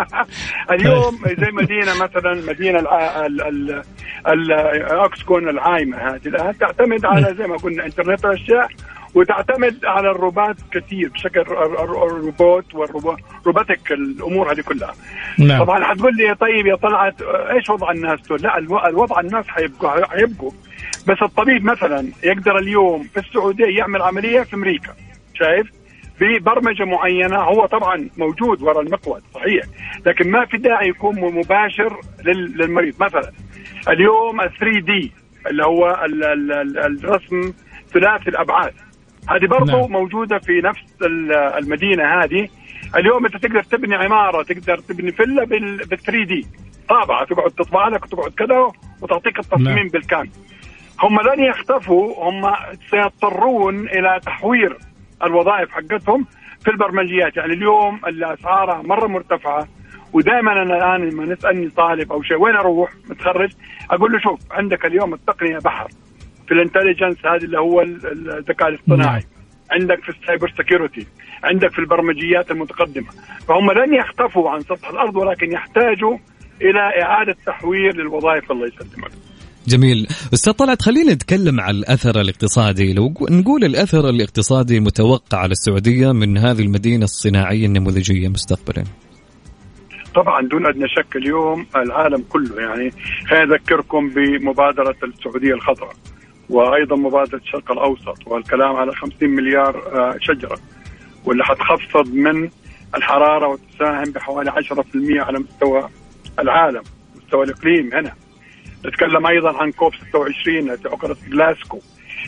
اليوم 0.75 1.19
زي 1.27 1.51
مدينة 1.53 1.93
مثلا 2.05 2.35
مدينة 2.53 2.79
الاكسكون 4.29 5.49
العايمة 5.49 5.97
هذه 5.99 6.21
الان 6.27 6.59
تعتمد 6.59 7.05
على 7.05 7.35
زي 7.39 7.47
ما 7.47 7.57
قلنا 7.57 7.87
إنترنت 7.87 8.25
الأشياء. 8.25 8.69
وتعتمد 9.15 9.85
على 9.85 10.11
الروبوت 10.11 10.57
كثير 10.73 11.09
بشكل 11.09 11.41
الروبوت 11.41 12.75
والروبوتك 12.75 13.93
الأمور 13.93 14.53
هذه 14.53 14.61
كلها. 14.61 14.95
نعم. 15.39 15.65
طبعا 15.65 15.85
حتقول 15.85 16.17
لي 16.17 16.35
طيب 16.35 16.67
يا 16.67 16.77
طلعت 16.77 17.23
إيش 17.23 17.71
وضع 17.71 17.91
الناس 17.91 18.21
دول؟ 18.29 18.43
لا 18.43 18.59
الو- 18.59 18.87
الوضع 18.87 19.21
الناس 19.21 19.49
حيبقوا 19.49 20.05
حيبقوا. 20.07 20.51
بس 21.07 21.17
الطبيب 21.23 21.65
مثلا 21.65 22.09
يقدر 22.23 22.59
اليوم 22.59 23.03
في 23.03 23.21
السعودية 23.21 23.79
يعمل 23.79 24.03
عملية 24.03 24.41
في 24.41 24.55
أمريكا 24.57 24.95
شايف؟ 25.35 25.71
ببرمجه 26.21 26.85
معينة 26.85 27.37
هو 27.37 27.67
طبعا 27.67 28.09
موجود 28.17 28.63
وراء 28.63 28.81
المقود 28.81 29.23
صحيح. 29.35 29.65
لكن 30.07 30.31
ما 30.31 30.45
في 30.47 30.57
داعي 30.57 30.89
يكون 30.89 31.21
مباشر 31.21 32.01
لل- 32.25 32.57
للمريض. 32.59 32.95
مثلا 33.03 33.33
اليوم 33.89 34.41
ال 34.41 34.51
3 34.59 34.81
دي 34.81 35.13
اللي 35.47 35.65
هو 35.65 36.01
ال- 36.05 36.25
ال- 36.25 36.53
ال- 36.53 36.79
الرسم 37.05 37.53
ثلاثي 37.93 38.31
الأبعاد. 38.31 38.73
هذه 39.29 39.47
برضو 39.47 39.81
نعم. 39.81 39.93
موجودة 39.93 40.39
في 40.39 40.61
نفس 40.61 40.81
ال- 41.03 41.33
المدينة 41.33 42.05
هذه. 42.23 42.49
اليوم 42.97 43.27
أنت 43.27 43.37
تقدر 43.37 43.63
تبني 43.63 43.95
عمارة 43.95 44.43
تقدر 44.43 44.79
تبني 44.79 45.13
فيلا 45.13 45.45
بال 45.45 45.87
3 45.89 46.25
دي 46.25 46.47
طابعة 46.89 47.25
تقعد 47.25 47.51
تطبع 47.51 47.89
لك 47.89 48.05
وتقعد 48.05 48.31
كذا 48.33 48.73
وتعطيك 49.03 49.39
التصميم 49.39 49.77
نعم. 49.77 49.89
بالكامل. 49.89 50.31
هم 51.03 51.21
لن 51.21 51.45
يختفوا 51.45 52.31
هم 52.31 52.53
سيضطرون 52.91 53.89
إلى 53.89 54.21
تحوير 54.27 54.77
الوظائف 55.25 55.71
حقتهم 55.71 56.27
في 56.65 56.71
البرمجيات. 56.71 57.37
يعني 57.37 57.53
اليوم 57.53 58.01
الأسعار 58.07 58.83
مرة 58.83 59.07
مرتفعة 59.07 59.69
ودائما 60.13 60.53
أنا 60.53 60.63
الآن 60.63 61.11
لما 61.11 61.25
يسألني 61.25 61.69
طالب 61.71 62.13
أو 62.13 62.23
شيء 62.23 62.37
وين 62.37 62.55
أروح؟ 62.57 62.91
متخرج 63.11 63.51
أقول 63.91 64.13
له 64.13 64.19
شوف 64.19 64.41
عندك 64.51 64.87
اليوم 64.87 65.15
التقنية 65.15 65.59
بحر. 65.59 65.89
في 66.51 66.55
ال 66.57 66.61
intelligence 66.61 67.17
هذه 67.27 67.45
اللي 67.45 67.59
هو 67.59 67.81
ال- 67.81 68.07
ال- 68.07 68.39
الذكاء 68.39 68.69
الاصطناعي. 68.69 69.23
عندك 69.71 70.03
في 70.03 70.09
ال 70.09 70.16
cyber 70.16 70.53
security 70.59 71.07
عندك 71.45 71.73
في 71.73 71.79
البرمجيات 71.79 72.51
المتقدمة. 72.51 73.07
فهم 73.49 73.71
لن 73.71 73.95
يختفوا 73.95 74.51
عن 74.51 74.61
سطح 74.61 74.89
الأرض 74.89 75.17
ولكن 75.17 75.53
يحتاجوا 75.53 76.19
إلى 76.63 77.03
إعادة 77.03 77.37
تحوير 77.47 77.97
للوظائف 77.97 78.53
الله 78.53 78.67
يسلمك. 78.67 79.11
جميل. 79.67 80.07
أستاذ 80.35 80.53
طلعت 80.53 80.83
خلينا 80.83 81.13
نتكلم 81.13 81.61
عن 81.61 81.75
الأثر 81.75 82.21
الاقتصادي. 82.21 82.93
لو 82.93 83.15
نقول 83.31 83.65
الأثر 83.65 84.09
الاقتصادي 84.09 84.79
المتوقع 84.79 85.39
على 85.39 85.51
السعودية 85.53 86.13
من 86.13 86.39
هذه 86.39 86.61
المدينة 86.63 87.05
الصناعية 87.05 87.67
النموذجية 87.67 88.29
مستقبلا؟ 88.29 88.85
طبعا 90.15 90.49
دون 90.49 90.67
أدنى 90.67 90.89
شك 90.89 91.17
اليوم 91.17 91.67
العالم 91.77 92.25
كله 92.29 92.61
يعني 92.61 92.91
خليني 93.29 93.55
أذكركم 93.55 94.09
بمبادرة 94.11 94.97
السعودية 95.05 95.55
الخضراء. 95.55 95.93
وأيضا 96.51 96.97
مبادرة 96.97 97.39
الشرق 97.39 97.73
الأوسط 97.73 98.27
والكلام 98.27 98.77
على 98.77 98.93
50 98.95 99.31
مليار 99.31 99.77
آه، 99.93 100.17
شجرة 100.21 100.59
واللي 101.25 101.45
حتخفض 101.45 102.15
من 102.15 102.51
الحرارة 102.95 103.47
وتساهم 103.47 104.13
بحوالي 104.13 104.51
10% 104.51 105.21
على 105.21 105.39
مستوى 105.39 105.89
العالم 106.39 106.83
مستوى 107.17 107.45
الإقليم 107.45 107.95
هنا. 107.95 108.15
نتكلم 108.87 109.27
أيضا 109.27 109.63
عن 109.63 109.73
كوب 109.73 109.95
26 109.95 110.71
التي 110.71 110.89
عقدت 110.89 111.17
في 111.17 111.31
جلاسكو. 111.31 111.79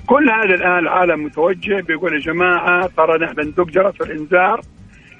كل 0.06 0.30
هذا 0.30 0.54
الآن 0.54 0.78
العالم 0.78 1.24
متوجه 1.24 1.80
بيقول 1.80 2.14
يا 2.14 2.18
جماعة 2.18 2.86
ترى 2.96 3.18
نحن 3.18 3.40
ندق 3.40 3.64
جرس 3.64 4.00
الإنذار 4.00 4.60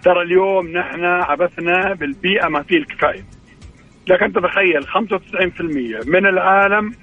ترى 0.04 0.22
اليوم 0.22 0.68
نحن 0.68 1.04
عبثنا 1.04 1.94
بالبيئة 1.94 2.48
ما 2.48 2.62
فيه 2.62 2.76
الكفاية. 2.76 3.24
لكن 4.06 4.32
تتخيل 4.32 4.86
95% 4.86 6.06
من 6.06 6.26
العالم 6.26 6.94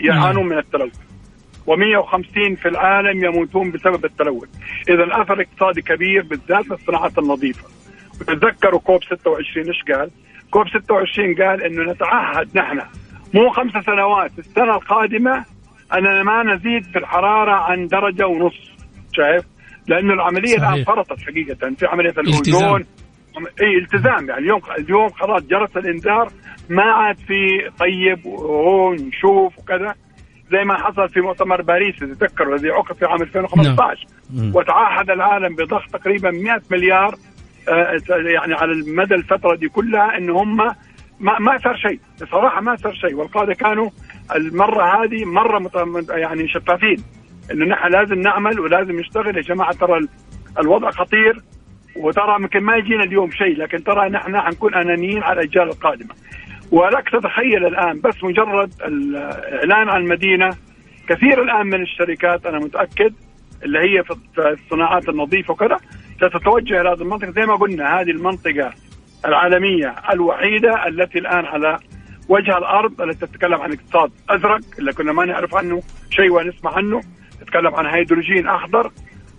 يعانون 0.00 0.46
من 0.46 0.58
التلوث. 0.58 0.96
و150 1.66 2.60
في 2.62 2.68
العالم 2.68 3.24
يموتون 3.24 3.70
بسبب 3.70 4.04
التلوث. 4.04 4.48
اذا 4.88 5.04
الاثر 5.04 5.34
الاقتصادي 5.34 5.82
كبير 5.82 6.22
بالذات 6.22 6.68
للصناعات 6.70 7.18
النظيفة. 7.18 7.68
وتتذكروا 8.20 8.80
كوب 8.80 9.04
26 9.04 9.66
إيش 9.66 9.82
قال؟ 9.92 10.10
كوب 10.50 10.68
26 10.68 11.34
قال 11.34 11.62
إنه 11.62 11.92
نتعهد 11.92 12.58
نحن. 12.58 12.80
مو 13.34 13.50
خمس 13.50 13.84
سنوات 13.84 14.38
السنة 14.38 14.74
القادمة 14.74 15.44
أننا 15.94 16.22
ما 16.22 16.42
نزيد 16.42 16.84
في 16.84 16.98
الحرارة 16.98 17.52
عن 17.52 17.86
درجة 17.86 18.26
ونص. 18.26 18.70
شايف؟ 19.12 19.44
لأنه 19.88 20.14
العملية 20.14 20.56
الآن 20.56 20.84
فرطت 20.84 21.20
حقيقة 21.22 21.74
في 21.78 21.86
عملية 21.86 22.10
الأوزون. 22.10 22.84
إي 23.62 23.78
التزام 23.78 24.28
يعني. 24.28 24.40
اليوم 24.40 24.60
اليوم 24.78 25.08
خلاص 25.08 25.42
جرس 25.42 25.76
الإنذار 25.76 26.32
ما 26.68 26.82
عاد 26.82 27.16
في 27.16 27.70
طيب 27.78 28.26
وهون 28.26 28.96
نشوف 28.96 29.58
وكذا. 29.58 29.94
زي 30.52 30.64
ما 30.64 30.76
حصل 30.76 31.08
في 31.08 31.20
مؤتمر 31.20 31.62
باريس 31.62 31.96
تذكروا 31.96 32.54
الذي 32.54 32.70
عقد 32.70 32.96
في 32.96 33.04
عام 33.04 33.22
2015 33.22 34.06
نعم. 34.34 34.56
وتعهد 34.56 35.10
العالم 35.10 35.56
بضخ 35.56 35.86
تقريبا 35.92 36.30
100 36.30 36.62
مليار 36.70 37.14
آه، 37.68 38.00
يعني 38.08 38.54
على 38.54 38.72
المدى 38.72 39.14
الفترة 39.14 39.56
دي 39.56 39.68
كلها 39.68 40.18
إن 40.18 40.30
هم 40.30 40.56
ما 41.20 41.38
ما 41.38 41.58
صار 41.58 41.76
شيء. 41.76 42.00
بصراحة 42.22 42.60
ما 42.60 42.76
صار 42.76 42.94
شيء. 42.94 43.14
والقادة 43.14 43.54
كانوا 43.54 43.90
المرة 44.34 45.04
هذه 45.04 45.24
مرة 45.24 45.70
يعني 46.10 46.48
شفافين. 46.48 46.96
إنه 47.50 47.64
نحن 47.66 47.92
لازم 47.92 48.20
نعمل 48.20 48.60
ولازم 48.60 49.00
نشتغل. 49.00 49.36
يا 49.36 49.42
جماعة 49.42 49.72
ترى 49.72 50.00
الوضع 50.58 50.90
خطير. 50.90 51.42
وترى 51.96 52.36
يمكن 52.40 52.60
ما 52.60 52.76
يجينا 52.76 53.04
اليوم 53.04 53.30
شيء 53.30 53.56
لكن 53.56 53.84
ترى 53.84 54.08
نحن 54.08 54.40
حنكون 54.40 54.74
أنانيين 54.74 55.22
على 55.22 55.40
الأجيال 55.40 55.68
القادمة. 55.68 56.14
ولك 56.70 57.08
تتخيل 57.08 57.66
الآن 57.66 58.00
بس 58.00 58.24
مجرد 58.24 58.72
الإعلان 58.84 59.88
عن 59.88 60.00
المدينة 60.02 60.50
كثير 61.08 61.42
الآن 61.42 61.66
من 61.66 61.82
الشركات 61.82 62.46
أنا 62.46 62.58
متأكد 62.58 63.14
اللي 63.64 63.78
هي 63.78 64.04
في 64.04 64.16
الصناعات 64.38 65.08
النظيفة 65.08 65.52
وكذا 65.52 65.76
ستتوجه 66.16 66.80
إلى 66.80 66.88
هذه 66.88 67.02
المنطقة. 67.02 67.30
زي 67.30 67.46
ما 67.46 67.54
قلنا 67.54 68.00
هذه 68.00 68.10
المنطقة 68.10 68.72
العالمية 69.26 69.94
الوحيدة 70.12 70.88
التي 70.88 71.18
الآن 71.18 71.44
على 71.44 71.78
وجه 72.28 72.58
الأرض 72.58 73.02
التي 73.02 73.26
تتكلم 73.26 73.60
عن 73.60 73.72
اقتصاد 73.72 74.10
أزرق 74.30 74.60
اللي 74.78 74.92
كنا 74.92 75.12
ما 75.12 75.24
نعرف 75.24 75.54
عنه 75.54 75.82
شيء 76.10 76.30
ونسمع 76.32 76.76
عنه. 76.76 77.00
تتكلم 77.40 77.74
عن 77.74 77.86
هيدروجين 77.86 78.48
أخضر. 78.48 78.90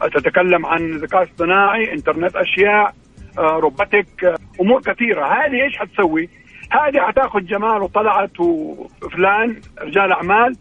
تتكلم 0.01 0.65
عن 0.65 0.91
ذكاء 0.91 1.23
اصطناعي 1.23 1.93
انترنت 1.93 2.35
أشياء 2.35 2.93
آه، 3.37 3.59
robotic 3.59 4.23
آه، 4.23 4.35
أمور 4.61 4.81
كثيرة. 4.81 5.25
هذه 5.25 5.63
إيش 5.63 5.77
حتسوي؟ 5.77 6.29
هذه 6.71 6.99
حتاخذ 6.99 7.39
جمال 7.39 7.81
وطلعت 7.81 8.39
وفلان 8.39 9.55
رجال 9.81 10.11
أعمال 10.11 10.55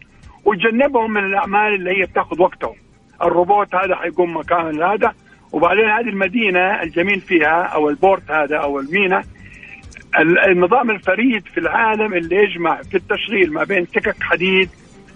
وتجنبهم 0.45 1.13
من 1.13 1.25
الأعمال 1.25 1.75
اللي 1.75 1.99
هي 1.99 2.05
بتاخذ 2.05 2.41
وقتهم. 2.41 2.75
الروبوت 3.23 3.75
هذا 3.75 3.95
حيقوم 3.95 4.37
مكان 4.37 4.83
هذا. 4.83 5.13
وبعدين 5.51 5.89
هذه 5.89 6.09
المدينة 6.09 6.83
الجميل 6.83 7.21
فيها 7.21 7.61
أو 7.63 7.89
ال 7.89 7.97
port 7.97 8.31
هذا 8.31 8.57
أو 8.57 8.79
المينا 8.79 9.23
النظام 10.47 10.91
الفريد 10.91 11.47
في 11.47 11.59
العالم 11.59 12.13
اللي 12.13 12.35
يجمع 12.35 12.81
في 12.81 12.97
التشغيل 12.97 13.53
ما 13.53 13.63
بين 13.63 13.85
سكك 13.85 14.23
حديد 14.23 14.69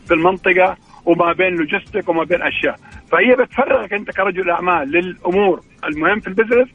في 0.08 0.14
المنطقة 0.14 0.78
وما 1.10 1.34
بين 1.34 1.56
logistic 1.56 2.10
وما 2.10 2.24
بين 2.24 2.42
أشياء. 2.42 2.76
فهي 3.12 3.36
بتفرغك 3.36 3.94
أنت 3.94 4.12
كرجل 4.12 4.50
أعمال 4.50 4.92
للأمور 4.92 5.62
المهم 5.86 6.20
في 6.20 6.28
ال 6.28 6.32
business 6.32 6.68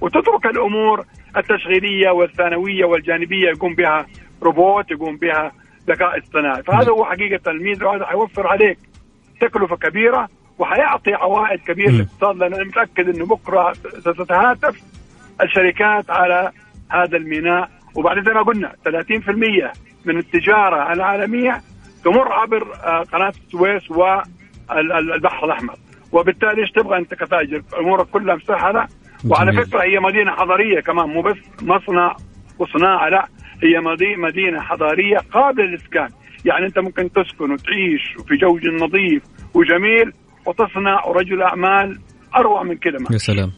وتترك 0.00 0.46
الأمور 0.46 1.04
التشغيلية 1.36 2.10
والثانوية 2.10 2.84
والجانبية 2.84 3.48
يقوم 3.48 3.74
بها 3.74 4.06
روبوت 4.42 4.90
يقوم 4.90 5.16
بها 5.16 5.52
ذكاء 5.88 6.18
اصطناعي. 6.18 6.62
فهذا 6.62 6.90
هو 6.90 7.04
حقيقة 7.04 7.50
الميزه 7.50 7.86
وهذا 7.86 8.06
حيوفر 8.06 8.46
عليك 8.46 8.78
تكلفة 9.40 9.76
كبيرة 9.76 10.28
وحيعطي 10.58 11.14
عوائد 11.14 11.60
كبيرة 11.60 11.90
للاقتصاد 11.90 12.36
لأن 12.36 12.54
أنا 12.54 12.64
متأكد 12.64 13.08
إنه 13.08 13.26
بكرة 13.26 13.72
ستتهافت 13.72 14.80
الشركات 15.42 16.10
على 16.10 16.50
هذا 16.90 17.16
الميناء. 17.16 17.70
وبعد 17.94 18.24
زي 18.24 18.32
ما 18.32 18.42
قلنا 18.42 18.72
30% 18.84 19.72
من 20.04 20.18
التجارة 20.18 20.92
العالمية 20.92 21.60
تمر 22.04 22.32
عبر 22.32 22.72
آه، 22.84 23.02
قناة 23.02 23.32
السويس 23.46 23.90
والبحر 23.90 25.44
الأحمر. 25.44 25.74
وبالتالي 26.12 26.62
إيش 26.62 26.70
تبغى 26.70 26.98
أنت 26.98 27.14
كتاجر 27.14 27.62
أمورك 27.80 28.06
كلها 28.06 28.36
مسهله 28.36 28.86
وعلى 29.28 29.52
فكرة 29.52 29.82
هي 29.82 30.00
مدينة 30.00 30.30
حضارية 30.30 30.80
كمان 30.80 31.08
مو 31.08 31.22
بس 31.22 31.36
مصنع 31.62 32.16
وصناعة 32.58 33.08
لا. 33.08 33.28
هي 33.62 33.80
مدينة 34.16 34.60
حضارية 34.60 35.16
قابلة 35.32 35.64
للإسكان. 35.64 36.08
يعني 36.44 36.66
أنت 36.66 36.78
ممكن 36.78 37.10
تسكن 37.12 37.50
وتعيش 37.52 38.02
في 38.28 38.36
جو 38.36 38.58
نظيف 38.86 39.22
وجميل 39.54 40.12
وتصنع 40.46 41.04
ورجل 41.06 41.42
أعمال 41.42 41.98
أروع 42.36 42.62
من 42.62 42.76
كده. 42.76 42.98
يا 43.10 43.18
سلام. 43.18 43.52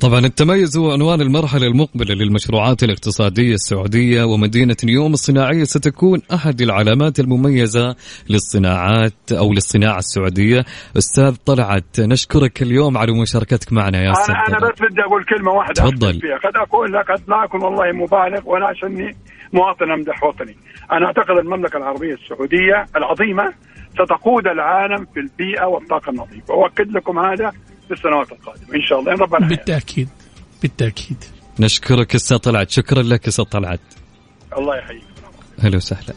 طبعا 0.00 0.18
التميز 0.18 0.76
هو 0.76 0.92
عنوان 0.92 1.20
المرحلة 1.20 1.66
المقبلة 1.66 2.14
للمشروعات 2.14 2.82
الاقتصادية 2.82 3.54
السعودية 3.54 4.24
ومدينة 4.24 4.76
نيوم 4.84 5.12
الصناعية 5.12 5.64
ستكون 5.64 6.22
أحد 6.34 6.60
العلامات 6.60 7.20
المميزة 7.20 7.96
للصناعات 8.30 9.32
أو 9.32 9.52
للصناعة 9.52 9.98
السعودية. 9.98 10.64
أستاذ 10.98 11.36
طلعت 11.46 12.00
نشكرك 12.00 12.62
اليوم 12.62 12.98
على 12.98 13.12
مشاركتك 13.20 13.72
معنا 13.72 14.02
يا 14.02 14.12
أستاذ 14.12 14.34
أنا, 14.34 14.48
أنا 14.48 14.58
بس 14.58 14.82
بدي 14.90 15.02
أقول 15.02 15.24
كلمة 15.24 15.50
واحدة 15.50 15.74
تفضل. 15.74 16.20
قد 16.44 16.56
أكون 16.56 16.96
قد 16.96 17.22
لا 17.28 17.44
أكون 17.44 17.62
والله 17.62 17.92
مبالغ 17.92 18.40
وأنا 18.44 18.66
عشاني 18.66 19.16
مواطن 19.52 19.90
أمدح 19.90 20.24
وطني. 20.24 20.56
أنا 20.92 21.06
أعتقد 21.06 21.38
المملكة 21.38 21.76
العربية 21.76 22.14
السعودية 22.14 22.86
العظيمة 22.96 23.52
ستقود 23.94 24.46
العالم 24.46 25.06
في 25.14 25.20
البيئة 25.20 25.64
والطاقة 25.64 26.10
النظيفة. 26.10 26.54
وأؤكد 26.54 26.90
لكم 26.90 27.18
هذا 27.18 27.52
في 27.94 27.98
السنوات 27.98 28.32
القادمة. 28.32 28.74
إن 28.74 28.82
شاء 28.82 29.00
الله. 29.00 29.12
إن 29.12 29.18
ربنا 29.18 29.48
بالتأكيد. 29.48 30.08
بالتأكيد. 30.62 31.16
نشكرك 31.58 32.14
أستاذ 32.14 32.36
طلعت 32.36 32.70
شكرا 32.70 33.02
لك 33.02 33.28
أستاذ 33.28 33.44
طلعت 33.44 33.80
الله 34.58 34.76
يحييك. 34.76 35.02
أهلا 35.64 35.76
وسهلا. 35.76 36.14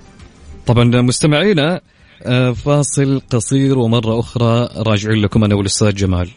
طبعا 0.66 0.84
مستمعينا 0.84 1.82
آه، 2.24 2.52
فاصل 2.52 3.22
قصير 3.30 3.78
ومرة 3.78 4.20
أخرى 4.20 4.70
راجعين 4.76 5.22
لكم 5.22 5.44
أنا 5.44 5.56
والأستاذ 5.56 5.96
جمال. 5.96 6.30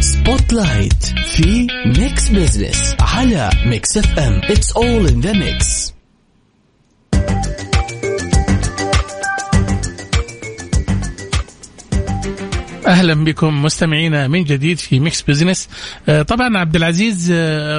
Spotlight 0.00 1.04
في 1.04 1.66
ميكس 1.86 2.28
بزنس 2.28 2.96
على 3.00 3.50
ميكس 3.66 3.96
اف 3.98 4.18
ام 4.18 4.40
it's 4.44 4.72
all 4.72 5.06
in 5.06 5.20
the 5.20 5.32
mix 5.32 5.94
أهلا 12.86 13.14
بكم 13.14 13.62
مستمعينا 13.62 14.28
من 14.28 14.44
جديد 14.44 14.78
في 14.78 15.00
ميكس 15.00 15.22
بزنس 15.22 15.68
آه، 16.08 16.22
طبعا 16.22 16.58
عبد 16.58 16.76
العزيز 16.76 17.30
آه، 17.32 17.36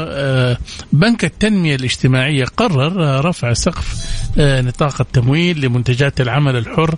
آه، 0.10 0.58
بنك 0.94 1.26
التنمية 1.26 1.76
الاجتماعية 1.76 2.46
قرر 2.46 3.26
رفع 3.26 3.54
سقف 3.54 4.06
نطاق 4.38 5.02
التمويل 5.02 5.62
لمنتجات 5.62 6.22
العمل 6.22 6.56
الحر 6.56 6.96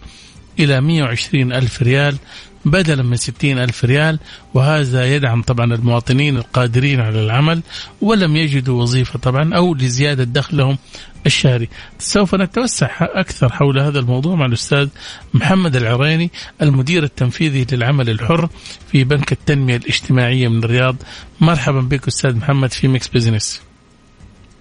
إلى 0.60 0.82
120 0.82 1.54
ألف 1.54 1.82
ريال 1.82 2.18
بدلا 2.66 3.04
من 3.04 3.16
60 3.16 3.58
ألف 3.58 3.86
ريال 3.86 4.20
وهذا 4.54 5.16
يدعم 5.16 5.42
طبعا 5.42 5.74
المواطنين 5.74 6.38
القادرين 6.38 7.02
على 7.02 7.26
العمل 7.26 7.62
ولم 8.02 8.36
يجدوا 8.36 8.82
وظيفة 8.82 9.20
طبعا 9.20 9.56
أو 9.56 9.76
لزيادة 9.76 10.24
دخلهم 10.24 10.78
الشهري 11.26 11.70
سوف 12.00 12.36
نتوسع 12.36 12.90
أكثر 13.02 13.50
حول 13.50 13.80
هذا 13.80 14.00
الموضوع 14.00 14.36
مع 14.36 14.46
الأستاذ 14.46 14.90
محمد 15.34 15.76
العريني 15.76 16.32
المدير 16.62 17.04
التنفيذي 17.04 17.66
للعمل 17.72 18.10
الحر 18.10 18.50
في 18.92 19.04
بنك 19.04 19.32
التنمية 19.32 19.76
الاجتماعية 19.76 20.48
من 20.48 20.64
الرياض 20.64 20.96
مرحبا 21.42 21.82
بك 21.82 22.08
أستاذ 22.08 22.36
محمد 22.36 22.72
في 22.72 22.88
ميكس 22.88 23.08
بزنس 23.08 23.62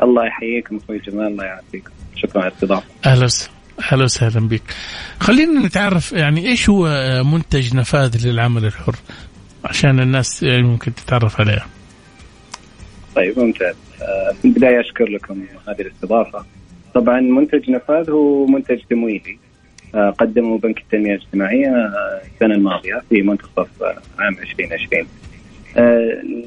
الله 0.02 0.26
يحييكم 0.26 0.76
أخوي 0.76 0.98
جمال 0.98 1.26
الله 1.26 1.44
يعافيكم 1.44 1.90
شكرا 2.16 2.42
على 2.42 2.50
الاستضافة 2.50 2.86
أهلا 3.06 3.24
وسهلا 3.24 3.52
أهلا 3.80 4.04
وسهلا 4.04 4.48
بك. 4.48 4.62
خلينا 5.20 5.66
نتعرف 5.66 6.12
يعني 6.12 6.48
إيش 6.48 6.70
هو 6.70 6.88
منتج 7.24 7.76
نفاذ 7.76 8.26
للعمل 8.26 8.64
الحر 8.64 8.96
عشان 9.64 10.00
الناس 10.00 10.42
يعني 10.42 10.62
ممكن 10.62 10.94
تتعرف 10.94 11.40
عليها. 11.40 11.66
طيب 13.16 13.38
ممتاز. 13.38 13.74
آه، 14.02 14.34
في 14.42 14.44
البداية 14.44 14.80
أشكر 14.80 15.04
لكم 15.08 15.44
هذه 15.68 15.80
الاستضافة. 15.80 16.44
طبعا 16.94 17.20
منتج 17.20 17.70
نفاذ 17.70 18.10
هو 18.10 18.46
منتج 18.46 18.80
تمويلي 18.90 19.38
آه، 19.94 20.10
قدمه 20.10 20.58
بنك 20.58 20.78
التنمية 20.78 21.14
الاجتماعية 21.14 21.68
آه، 21.68 22.20
السنة 22.34 22.54
الماضية 22.54 23.02
في 23.10 23.22
منتصف 23.22 23.82
عام 24.18 24.36
2020. 24.38 25.06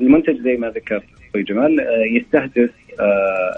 المنتج 0.01 0.41
زي 0.41 0.58
ما 0.58 0.69
ذكرت 0.69 1.03
أخوي 1.29 1.43
جمال 1.43 1.79
يستهدف 2.12 2.69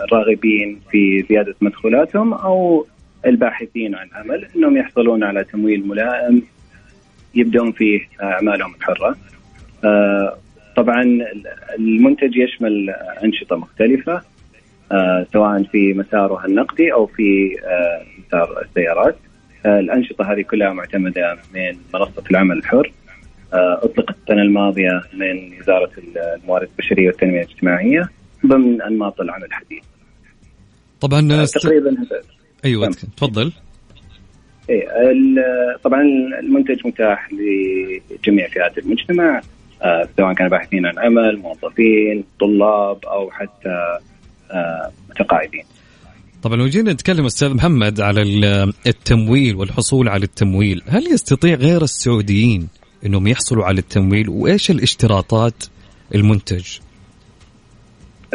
الراغبين 0.04 0.80
في 0.92 1.26
زيادة 1.30 1.56
مدخولاتهم 1.62 2.34
أو 2.34 2.86
الباحثين 3.26 3.96
عن 3.96 4.10
عمل 4.14 4.48
إنهم 4.56 4.78
يحصلون 4.78 5.24
على 5.24 5.44
تمويل 5.44 5.88
ملائم 5.88 6.42
يبدون 7.36 7.72
فيه 7.72 8.00
أعمالهم 8.22 8.76
الحرة. 8.76 9.16
آه، 9.84 10.38
طبعا 10.76 11.04
المنتج 11.80 12.36
يشمل 12.38 12.90
أنشطة 13.24 13.56
مختلفة 13.56 14.14
آه، 14.14 14.22
سواء 15.34 15.64
في 15.64 15.94
مسارها 15.94 16.46
النقدي 16.46 16.94
أو 16.94 17.06
في 17.06 17.56
آه، 17.66 18.06
مسار 18.28 18.62
السيارات. 18.62 19.16
الأنشطة 19.66 20.34
هذه 20.34 20.42
كلها 20.42 20.74
معتمدة 20.74 21.38
من 21.54 21.78
منصة 21.94 22.24
العمل 22.32 22.58
الحر. 22.58 22.92
أطلقت 23.54 24.16
السنة 24.22 24.42
الماضية 24.42 25.02
من 25.14 25.60
وزارة 25.60 25.92
الموارد 25.98 26.68
البشرية 26.78 27.08
والتنمية 27.08 27.42
الاجتماعية 27.42 28.10
ضمن 28.46 28.82
أنماط 28.82 29.22
العمل 29.22 29.44
الحديث. 29.44 29.84
طبعا 31.02 31.46
تقريبا 31.46 31.98
أيوه 32.66 32.88
تفضل 33.18 33.52
إيه 34.70 34.88
طبعا 35.84 36.02
المنتج 36.40 36.88
متاح 36.88 37.30
لجميع 37.34 38.48
فئات 38.48 38.78
المجتمع 38.78 39.42
آه 39.82 40.08
سواء 40.18 40.34
كانوا 40.34 40.52
باحثين 40.52 40.86
عن 40.86 41.00
عمل 41.00 41.38
موظفين 41.38 42.24
طلاب 42.40 43.06
أو 43.06 43.32
حتى 43.32 43.70
آه 43.70 44.00
متقاعدين. 45.10 45.64
طبعا 46.44 46.56
لو 46.56 46.68
جينا 46.68 46.94
نتكلم 46.94 47.26
أستاذ 47.26 47.54
محمد 47.54 48.02
على 48.02 48.22
التمويل 48.88 49.56
والحصول 49.56 50.10
على 50.10 50.24
التمويل 50.24 50.82
هل 50.88 51.08
يستطيع 51.14 51.56
غير 51.56 51.82
السعوديين 51.82 52.68
إنهم 53.06 53.28
يحصلوا 53.28 53.66
على 53.66 53.80
التمويل؟ 53.80 54.30
وإيش 54.30 54.72
الاشتراطات 54.72 55.64
المنتج؟ 56.16 56.80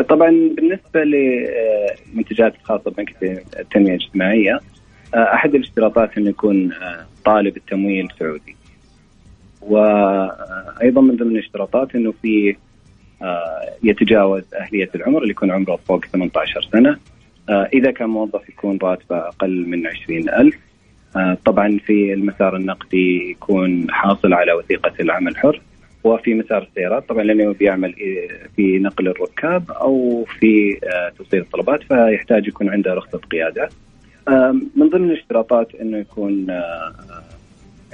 طبعا 0.09 0.31
بالنسبة 0.57 1.01
للمنتجات 1.05 2.55
الخاصة 2.61 2.91
ببنك 2.91 3.17
التنمية 3.61 3.95
الاجتماعية 3.95 4.61
أحد 5.15 5.55
الاشتراطات 5.55 6.19
إنه 6.19 6.31
يكون 6.31 6.71
طالب 7.25 7.57
التمويل 7.57 8.09
سعودي. 8.19 8.57
وأيضا 9.63 11.01
من 11.01 11.17
ضمن 11.17 11.37
الاشتراطات 11.37 11.95
إنه 11.95 12.15
في 12.23 12.57
يتجاوز 13.83 14.43
أهلية 14.55 14.91
العمر 14.95 15.23
اللي 15.23 15.31
يكون 15.31 15.51
عمره 15.51 15.77
فوق 15.77 16.05
18 16.05 16.69
سنة. 16.73 16.99
إذا 17.51 17.91
كان 17.91 18.09
موظف 18.09 18.49
يكون 18.49 18.79
راتبه 18.83 19.19
أقل 19.19 19.67
من 19.69 19.87
20000 19.87 20.55
طبعا 21.45 21.79
في 21.87 22.13
المسار 22.13 22.57
النقدي 22.57 23.31
يكون 23.31 23.87
حاصل 23.91 24.33
على 24.33 24.53
وثيقة 24.53 24.93
العمل 25.01 25.33
الحر 25.33 25.61
وفي 26.05 26.35
مسار 26.35 26.63
السيارات 26.63 27.09
طبعا 27.09 27.23
لأنه 27.23 27.53
بيعمل 27.53 27.95
في 28.57 28.79
نقل 28.79 29.09
الركاب 29.09 29.71
أو 29.71 30.25
في 30.41 30.79
آه، 30.85 31.13
توصيل 31.19 31.41
الطلبات 31.41 31.83
فيحتاج 31.83 32.47
يكون 32.47 32.69
عنده 32.69 32.95
رخصة 32.95 33.19
قيادة. 33.19 33.69
من 34.77 34.89
ضمن 34.89 35.11
الاشتراطات 35.11 35.75
إنه 35.75 35.99
يكون 35.99 36.51
آه، 36.51 36.93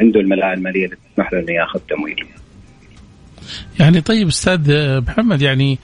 عنده 0.00 0.20
الملاءه 0.20 0.52
المالية 0.52 0.84
اللي 0.84 0.96
تسمح 1.12 1.32
له 1.32 1.38
إنه 1.40 1.52
ياخذ 1.52 1.80
تمويل. 1.88 2.26
يعني 3.80 4.00
طيب 4.00 4.26
أستاذ 4.28 4.60
محمد 5.00 5.42
يعني 5.42 5.78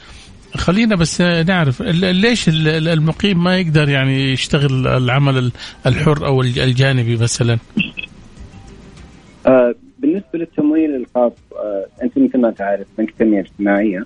خلينا 0.55 0.96
بس 0.96 1.20
نعرف 1.20 1.83
ليش 1.83 2.48
المقيم 2.68 3.44
ما 3.44 3.59
يقدر 3.59 3.88
يعني 3.88 4.33
يشتغل 4.33 4.87
العمل 4.87 5.53
الحر 5.87 6.27
أو 6.27 6.42
الجانبي 6.42 7.16
مثلا؟ 7.16 7.59
آه، 9.46 9.74
بالنسبة 9.98 10.29
للتمويل 10.35 10.94
الخاص 10.94 11.33
آه 11.53 11.87
أنت 12.03 12.18
مثل 12.18 12.38
ما 12.38 12.50
تعرف 12.50 12.87
بنك 12.98 13.09
التنمية 13.09 13.40
الاجتماعية 13.40 14.05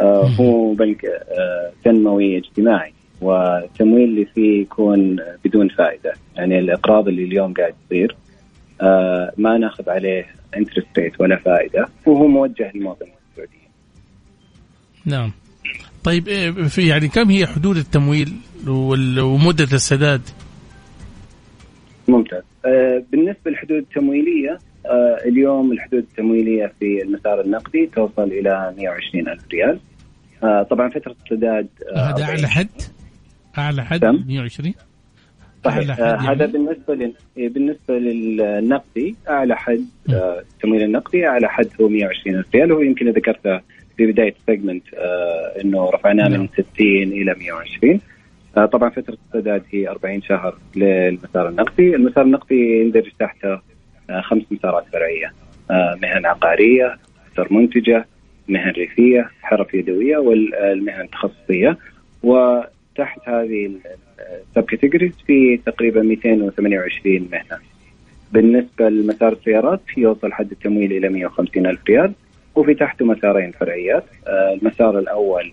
آه 0.00 0.26
هو 0.40 0.74
بنك 0.74 1.06
تنموي 1.84 2.38
اجتماعي 2.38 2.92
والتمويل 3.20 4.08
اللي 4.08 4.24
فيه 4.24 4.62
يكون 4.62 5.16
بدون 5.44 5.68
فائدة 5.68 6.12
يعني 6.36 6.58
الإقراض 6.58 7.08
اللي 7.08 7.24
اليوم 7.24 7.54
قاعد 7.54 7.74
يصير 7.86 8.16
ما 9.38 9.58
ناخذ 9.58 9.90
عليه 9.90 10.26
انترست 10.56 10.98
ريت 10.98 11.20
ولا 11.20 11.36
فائدة 11.36 11.88
وهو 12.06 12.26
موجه 12.26 12.72
للمواطنين 12.74 13.12
السعوديين. 13.30 13.68
نعم. 15.06 15.32
طيب 16.04 16.28
إيه، 16.28 16.50
في 16.50 16.86
يعني 16.86 17.08
كم 17.08 17.30
هي 17.30 17.46
حدود 17.46 17.76
التمويل 17.76 18.32
ومدة 19.20 19.64
السداد؟ 19.64 20.20
ممتاز. 22.08 22.42
آه 22.66 23.02
بالنسبة 23.12 23.50
للحدود 23.50 23.78
التمويلية 23.78 24.58
آه 24.86 25.18
اليوم 25.24 25.72
الحدود 25.72 26.00
التمويلية 26.02 26.72
في 26.80 27.02
المسار 27.02 27.40
النقدي 27.40 27.86
توصل 27.86 28.22
إلى 28.22 28.74
120 28.78 29.28
ألف 29.28 29.42
ريال 29.52 29.80
آه 30.42 30.62
طبعا 30.62 30.88
فترة 30.88 31.16
السداد 31.24 31.68
آه 31.96 31.98
هذا 31.98 32.24
أعلى 32.24 32.48
حد 32.48 32.68
أعلى 33.58 33.84
حد 33.84 34.04
120 34.04 34.74
صحيح. 35.64 36.00
آه؟ 36.00 36.16
هذا 36.16 36.46
بالنسبة 36.46 36.94
لل... 36.94 37.12
إيه، 37.36 37.48
بالنسبة 37.48 37.98
للنقدي 37.98 39.14
أعلى 39.28 39.56
حد 39.56 39.86
آه 40.10 40.42
التمويل 40.54 40.82
النقدي 40.82 41.26
أعلى 41.26 41.48
حد 41.48 41.68
هو 41.80 41.88
120 41.88 42.36
ألف 42.36 42.54
ريال. 42.54 42.72
وهو 42.72 42.80
يمكن 42.80 43.08
ذكرته 43.08 43.60
في 43.96 44.06
بداية 44.06 44.34
السيجمنت 44.40 44.94
آه 44.94 45.60
إنه 45.64 45.90
رفعناه 45.90 46.28
من 46.28 46.48
60 46.48 46.64
نعم. 46.78 47.12
إلى 47.12 47.34
120 47.38 48.00
آه 48.56 48.66
طبعا 48.66 48.90
فترة 48.90 49.16
السداد 49.26 49.62
هي 49.70 49.88
40 49.88 50.22
شهر 50.22 50.58
للمسار 50.76 51.48
النقدي، 51.48 51.94
المسار 51.96 52.24
النقدي 52.24 52.80
يندرج 52.80 53.12
تحته 53.18 53.60
آه، 54.10 54.20
خمس 54.20 54.42
مسارات 54.50 54.84
فرعية. 54.92 55.32
آه، 55.70 55.98
مهن 56.02 56.26
عقارية، 56.26 56.98
أثر 57.32 57.52
منتجة، 57.52 58.06
مهن 58.48 58.70
ريفية، 58.70 59.30
حرف 59.42 59.74
يدوية 59.74 60.16
والمهن 60.16 61.00
التخصصيه 61.00 61.78
وتحت 62.22 63.28
هذه 63.28 63.70
السب 64.48 64.64
كاتيجوريز 64.64 65.12
في 65.26 65.60
تقريبا 65.66 66.02
228 66.02 67.28
مهنة. 67.32 67.58
بالنسبة 68.32 68.88
لمسار 68.88 69.32
السيارات 69.32 69.80
يوصل 69.96 70.32
حد 70.32 70.50
التمويل 70.50 70.92
إلى 70.92 71.08
150 71.08 71.66
ألف 71.66 71.80
ريال 71.88 72.12
وفي 72.54 72.74
تحته 72.74 73.04
مسارين 73.04 73.52
فرعيات 73.52 74.04
آه، 74.26 74.58
المسار 74.60 74.98
الأول 74.98 75.52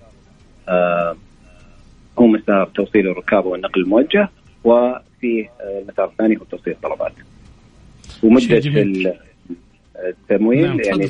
هو 2.20 2.28
مسار 2.28 2.66
توصيل 2.66 3.08
الركاب 3.08 3.46
والنقل 3.46 3.82
الموجه 3.82 4.30
وفيه 4.64 5.50
المسار 5.82 6.06
الثاني 6.06 6.38
هو 6.38 6.44
توصيل 6.44 6.74
الطلبات. 6.74 7.14
ومدة 8.24 8.62
التمويل 10.08 10.62
نعم 10.62 10.80
يعني 10.80 11.08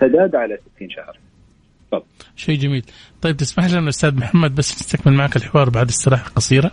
سداد 0.00 0.34
على 0.34 0.58
60 0.76 0.90
شهر 0.90 1.18
طب. 1.90 2.02
شيء 2.36 2.58
جميل 2.58 2.84
طيب 3.22 3.36
تسمح 3.36 3.70
لنا 3.70 3.88
أستاذ 3.88 4.14
محمد 4.14 4.54
بس 4.54 4.72
نستكمل 4.72 5.14
معك 5.14 5.36
الحوار 5.36 5.70
بعد 5.70 5.88
استراحة 5.88 6.30
قصيرة 6.30 6.70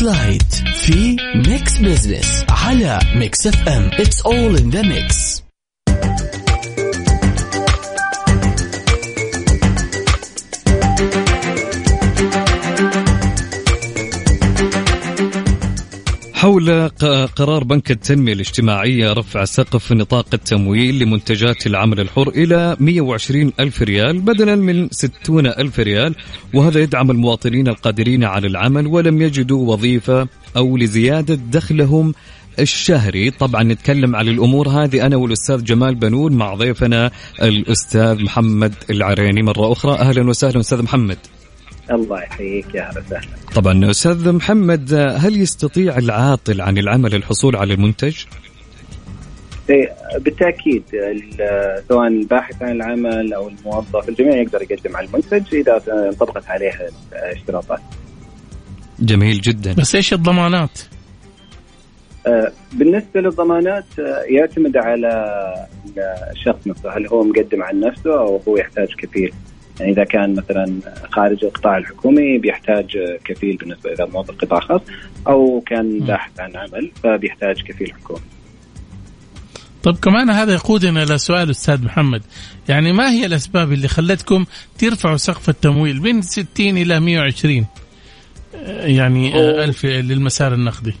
Spotlight 0.00 0.54
في 0.54 1.16
ميكس 1.34 1.78
بزنس 1.78 2.44
على 2.50 2.98
ميكس 3.14 3.46
اف 3.46 3.68
ام 3.68 3.90
it's 3.92 4.20
all 4.22 4.56
in 4.56 4.70
the 4.70 4.82
mix 4.82 5.42
حول 16.40 16.88
قرار 17.36 17.64
بنك 17.64 17.90
التنمية 17.90 18.32
الاجتماعية 18.32 19.12
رفع 19.12 19.44
سقف 19.44 19.92
نطاق 19.92 20.26
التمويل 20.34 20.98
لمنتجات 20.98 21.66
العمل 21.66 22.00
الحر 22.00 22.28
إلى 22.28 22.76
120 22.80 23.52
ألف 23.60 23.82
ريال 23.82 24.20
بدلا 24.20 24.56
من 24.56 24.88
60 24.90 25.46
ألف 25.46 25.80
ريال 25.80 26.14
وهذا 26.54 26.80
يدعم 26.80 27.10
المواطنين 27.10 27.68
القادرين 27.68 28.24
على 28.24 28.46
العمل 28.46 28.86
ولم 28.86 29.22
يجدوا 29.22 29.72
وظيفة 29.72 30.28
أو 30.56 30.76
لزيادة 30.76 31.34
دخلهم 31.34 32.14
الشهري. 32.58 33.30
طبعا 33.30 33.62
نتكلم 33.62 34.16
على 34.16 34.30
الأمور 34.30 34.68
هذه 34.68 35.06
أنا 35.06 35.16
والأستاذ 35.16 35.64
جمال 35.64 35.94
بنون 35.94 36.32
مع 36.32 36.54
ضيفنا 36.54 37.10
الأستاذ 37.42 38.22
محمد 38.22 38.74
العريني 38.90 39.42
مرة 39.42 39.72
أخرى. 39.72 39.92
أهلا 39.92 40.28
وسهلا 40.28 40.60
أستاذ 40.60 40.82
محمد. 40.82 41.18
الله 41.90 42.22
يحييك 42.22 42.74
يا 42.74 42.82
هلا 42.90 43.00
وسهلا 43.00 43.28
طبعا 43.54 43.90
أستاذ 43.90 44.32
محمد 44.32 44.94
هل 44.94 45.40
يستطيع 45.40 45.98
العاطل 45.98 46.60
عن 46.60 46.78
العمل 46.78 47.14
الحصول 47.14 47.56
على 47.56 47.74
المنتج؟ 47.74 48.16
إيه، 49.70 49.92
بالتأكيد 50.20 50.82
ال- 50.94 51.82
سواء 51.88 52.06
الباحث 52.08 52.62
عن 52.62 52.72
العمل 52.72 53.32
أو 53.32 53.48
الموظف 53.48 54.08
الجميع 54.08 54.36
يقدر 54.36 54.62
يقدم 54.62 54.96
على 54.96 55.06
المنتج 55.06 55.54
إذا 55.54 55.82
انطبقت 56.08 56.46
عليه 56.46 56.72
الاشتراطات. 57.12 57.80
جميل 59.00 59.40
جدا 59.40 59.72
بس 59.72 59.94
إيش 59.94 60.12
الضمانات؟ 60.12 60.78
آه، 62.26 62.52
بالنسبة 62.72 63.20
للضمانات 63.20 63.84
آه، 63.98 64.22
يعتمد 64.28 64.76
على 64.76 65.08
الشخص 66.32 66.66
نفسه 66.66 66.96
هل 66.96 67.06
هو 67.06 67.22
مقدم 67.24 67.62
عن 67.62 67.80
نفسه 67.80 68.18
أو 68.20 68.42
هو 68.48 68.56
يحتاج 68.56 68.88
كفيل. 68.98 69.32
يعني 69.80 69.92
إذا 69.92 70.04
كان 70.04 70.34
مثلا 70.34 70.80
خارج 71.10 71.44
القطاع 71.44 71.78
الحكومي 71.78 72.38
بيحتاج 72.38 72.96
كفيل 73.24 73.56
بالنسبة 73.56 73.92
إذا 73.92 74.04
موظف 74.04 74.36
قطاع 74.36 74.60
خاص 74.60 74.80
أو 75.28 75.62
كان 75.66 75.98
باحث 75.98 76.40
عن 76.40 76.56
عمل 76.56 76.90
فبيحتاج 77.02 77.62
كفيل 77.62 77.92
حكومي. 77.92 78.20
طب 79.82 79.96
كمان 79.96 80.30
هذا 80.30 80.52
يقودنا 80.52 81.02
إلى 81.02 81.18
سؤال 81.18 81.50
أستاذ 81.50 81.84
محمد. 81.84 82.22
يعني 82.68 82.92
ما 82.92 83.10
هي 83.10 83.26
الأسباب 83.26 83.72
اللي 83.72 83.88
خلتكم 83.88 84.44
ترفعوا 84.78 85.16
سقف 85.16 85.48
التمويل 85.48 86.02
من 86.02 86.22
60 86.22 86.46
إلى 86.58 87.00
120 87.00 87.66
آه، 88.54 88.86
يعني 88.86 89.40
ألف 89.64 89.84
للمسار 89.84 90.54
النقدي. 90.54 90.94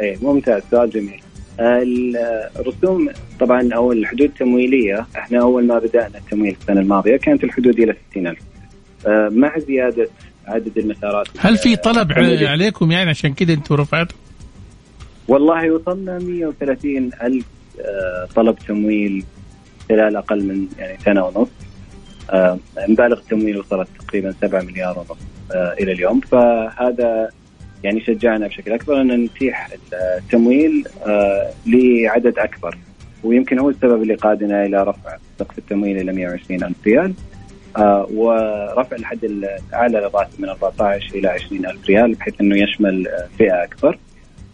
إيه 0.00 0.16
ممتاز 0.22 0.62
سؤال 0.70 0.90
جميل. 0.90 1.20
الرسوم 1.60 3.08
طبعا 3.40 3.68
أو 3.74 3.92
الحدود 3.92 4.20
التمويليه 4.28 5.06
إحنا 5.16 5.40
أول 5.40 5.66
ما 5.66 5.78
بدأنا 5.78 6.18
التمويل 6.18 6.56
السنة 6.60 6.80
الماضية 6.80 7.16
كانت 7.16 7.44
الحدود 7.44 7.80
إلى 7.80 7.94
60000 8.10 8.38
آه، 9.06 9.28
مع 9.32 9.58
زيادة 9.58 10.08
عدد 10.46 10.78
المسارات. 10.78 11.26
هل 11.38 11.56
في 11.58 11.76
طلب. 11.76 12.12
ع- 12.12 12.48
عليكم 12.50 12.90
يعني؟ 12.92 13.10
عشان 13.10 13.34
كذا 13.34 13.52
أنتم 13.52 13.74
رفعتوا. 13.74 14.16
والله 15.28 15.70
وصلنا 15.70 16.18
130 16.18 17.10
ألف 17.22 17.44
آه، 17.80 18.28
طلب 18.36 18.58
تمويل 18.68 19.24
خلال 19.88 20.16
أقل 20.16 20.44
من 20.44 20.66
يعني 20.78 20.98
سنة 21.04 21.24
ونص. 21.26 21.48
آه، 22.30 22.58
مبالغ 22.88 23.18
التمويل 23.18 23.58
وصلت 23.58 23.88
تقريبا 24.06 24.34
7 24.40 24.62
مليار 24.62 24.98
ونص 24.98 25.18
آه، 25.52 25.72
إلى 25.80 25.92
اليوم. 25.92 26.20
فهذا 26.20 27.30
يعني 27.84 28.00
شجعنا 28.00 28.46
بشكل 28.46 28.72
أكبر 28.72 29.00
أن 29.00 29.24
نتيح 29.24 29.68
التمويل 30.18 30.84
آه، 31.06 31.50
لعدد 31.66 32.38
أكبر. 32.38 32.78
ويمكن 33.24 33.58
هو 33.58 33.70
السبب 33.70 34.02
اللي 34.02 34.14
قادنا 34.14 34.66
إلى 34.66 34.82
رفع 34.82 35.16
سقف 35.38 35.58
التمويل 35.58 36.00
إلى 36.00 36.12
120 36.12 36.62
ألف 36.62 36.86
ريال 36.86 37.14
آه، 37.76 38.06
ورفع 38.14 38.96
الحد 38.96 39.24
الأعلى 39.24 39.98
للراتب 39.98 40.40
من 40.40 40.48
14 40.48 41.14
إلى 41.14 41.28
20 41.28 41.66
ألف 41.66 41.86
ريال 41.86 42.14
بحيث 42.14 42.40
أنه 42.40 42.62
يشمل 42.62 43.08
آه، 43.08 43.28
فئة 43.38 43.64
أكبر. 43.64 43.98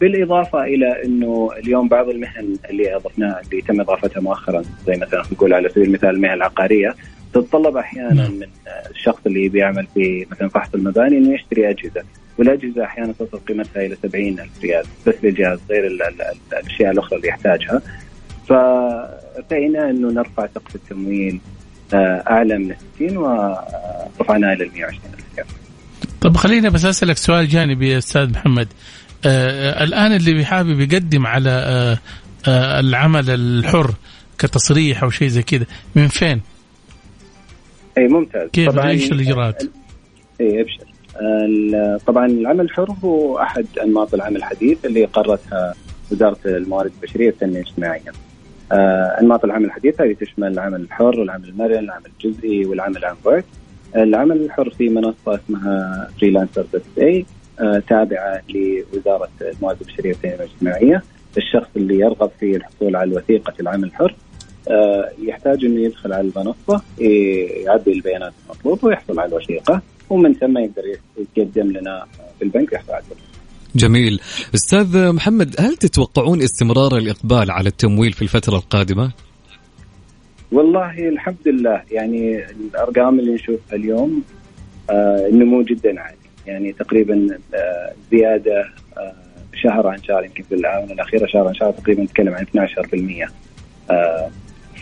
بالإضافة 0.01 0.65
إلى 0.65 1.05
أنه 1.05 1.51
اليوم 1.59 1.89
بعض 1.89 2.09
المهن 2.09 2.57
اللي 2.71 2.97
أضفناها 2.97 3.41
اللي 3.41 3.62
تم 3.62 3.81
إضافتها 3.81 4.21
مؤخرا 4.21 4.62
زي 4.87 4.97
مثلا 4.97 5.23
نقول 5.33 5.55
على 5.55 5.69
سبيل 5.69 5.85
المثال 5.85 6.11
المهن 6.11 6.33
العقارية 6.33 6.95
تتطلب 7.40 7.77
أحيانا 7.77 8.29
من 8.29 8.46
الشخص 8.90 9.18
اللي 9.27 9.49
بيعمل 9.49 9.87
في 9.94 10.27
مثلا 10.31 10.49
فحص 10.49 10.75
المباني 10.75 11.18
إنه 11.18 11.35
يشتري 11.35 11.70
أجهزة. 11.70 12.03
والأجهزة 12.38 12.85
أحيانا 12.85 13.12
تصل 13.12 13.38
قيمتها 13.49 13.87
إلى 13.87 13.96
70 14.03 14.40
ألف 14.40 14.51
ريال 14.62 14.85
بس 15.07 15.14
للجهاز 15.22 15.59
غير 15.70 15.87
ال- 15.87 16.03
ال- 16.03 16.22
ال- 16.22 16.59
الأشياء 16.59 16.90
الأخرى 16.92 17.16
اللي 17.16 17.29
يحتاجها. 17.29 17.83
فارتئينا 18.49 19.90
إنه 19.90 20.09
نرفع 20.12 20.46
سقف 20.55 20.75
التمويل 20.75 21.40
آه، 21.94 22.25
أعلى 22.31 22.59
من 22.59 22.75
60 22.96 23.16
ورفعناه 23.16 24.53
إلى 24.53 24.64
120 24.75 25.01
ألف 25.14 25.25
ريال. 25.37 25.46
طب 26.20 26.37
خليني 26.37 26.70
بس 26.70 26.85
أسألك 26.85 27.16
سؤال 27.16 27.49
جانبي 27.49 27.90
يا 27.90 27.99
أستاذ 27.99 28.31
محمد. 28.31 28.68
آه 29.27 29.85
الآن 29.85 30.12
اللي 30.16 30.44
حابب 30.44 30.81
يقدم 30.81 31.27
على 31.27 31.51
آه 31.51 31.99
آه 32.49 32.81
العمل 32.81 33.31
الحر 33.31 33.90
كتصريح 34.38 35.03
أو 35.03 35.11
شيء 35.11 35.29
زي 35.29 35.42
كذا 35.42 35.66
من 35.94 36.09
فين؟ 36.09 36.40
اي 37.98 38.09
ممتاز 38.09 38.50
كيف 38.50 38.70
طبعاً 38.70 38.90
إيش 38.90 39.12
الإجراءات؟ 39.12 39.62
اي 40.40 40.61
إبشر 40.61 40.87
طبعا 42.06 42.26
العمل 42.26 42.61
الحر 42.61 42.90
هو 43.04 43.38
أحد 43.38 43.66
أنماط 43.82 44.14
العمل 44.14 44.37
الحديث 44.37 44.85
اللي 44.85 45.04
قررتها 45.04 45.74
وزارة 46.12 46.38
الموارد 46.46 46.92
البشرية 47.02 47.26
والتنميه 47.26 47.61
الاجتماعية. 47.61 48.12
آه، 48.72 49.16
أنماط 49.20 49.44
العمل 49.44 49.64
الحديث 49.64 50.00
هذه 50.00 50.16
تشمل 50.20 50.52
العمل 50.52 50.80
الحر 50.80 51.20
والعمل 51.20 51.48
المرن، 51.48 51.78
العمل 51.78 52.11
الجزئي 52.24 52.64
والعمل 52.64 53.04
عن 53.04 53.16
بعد. 53.24 53.44
العمل 53.96 54.37
الحر 54.37 54.70
في 54.70 54.88
منصة 54.88 55.35
اسمها 55.35 56.09
freelancer 56.20 56.66
dot 56.72 56.83
إس 56.99 57.12
إي 57.12 57.27
تابعة 57.88 58.42
لوزارة 58.48 59.30
الموارد 59.40 59.78
البشرية 59.80 60.12
والتنميه 60.12 60.37
الاجتماعية. 60.37 61.02
الشخص 61.37 61.68
اللي 61.76 61.98
يرغب 61.98 62.30
في 62.40 62.56
الحصول 62.56 62.96
على 62.96 63.16
وثيقه 63.16 63.52
العمل 63.61 63.85
الحر 63.85 64.14
يحتاج 65.22 65.64
إنه 65.64 65.81
يدخل 65.81 66.12
على 66.12 66.31
المنصة 66.37 66.83
يعبي 67.64 67.92
البيانات 67.92 68.33
المطلوبة 68.44 68.88
ويحصل 68.88 69.20
على 69.20 69.29
الوثيقة 69.29 69.83
ومن 70.11 70.35
ثم 70.35 70.59
يقدر 70.59 70.83
يقدم 71.37 71.72
لنا 71.72 72.07
في 72.38 72.44
البنك 72.44 72.72
ويحصل 72.72 72.92
على. 72.92 73.02
جميل. 73.76 74.20
أستاذ 74.55 75.12
محمد 75.12 75.55
هل 75.59 75.76
تتوقعون 75.76 76.42
استمرار 76.42 76.96
الإقبال 76.96 77.50
على 77.50 77.68
التمويل 77.68 78.12
في 78.12 78.22
الفترة 78.22 78.57
القادمة؟ 78.57 79.12
والله 80.52 81.09
الحمد 81.09 81.37
لله. 81.46 81.83
يعني 81.90 82.44
الأرقام 82.50 83.18
اللي 83.18 83.35
نشوفها 83.35 83.76
اليوم 83.76 84.22
آه 84.90 85.26
النمو 85.29 85.62
جدا 85.62 86.00
عالي. 86.00 86.16
يعني 86.46 86.72
تقريبا 86.72 87.38
آه 87.55 87.92
زيادة 88.11 88.61
آه 88.98 89.14
شهر 89.55 89.87
عن 89.87 90.02
شهر 90.02 90.24
يمكن 90.24 90.42
في 90.42 90.55
الاونه 90.55 90.92
الاخيره 90.92 91.26
شهر 91.26 91.48
عن 91.48 91.55
شهر 91.55 91.72
تقريبا 91.72 92.02
نتكلم 92.02 92.35
عن 92.35 92.46
12% 93.26 93.31
آه 93.90 94.31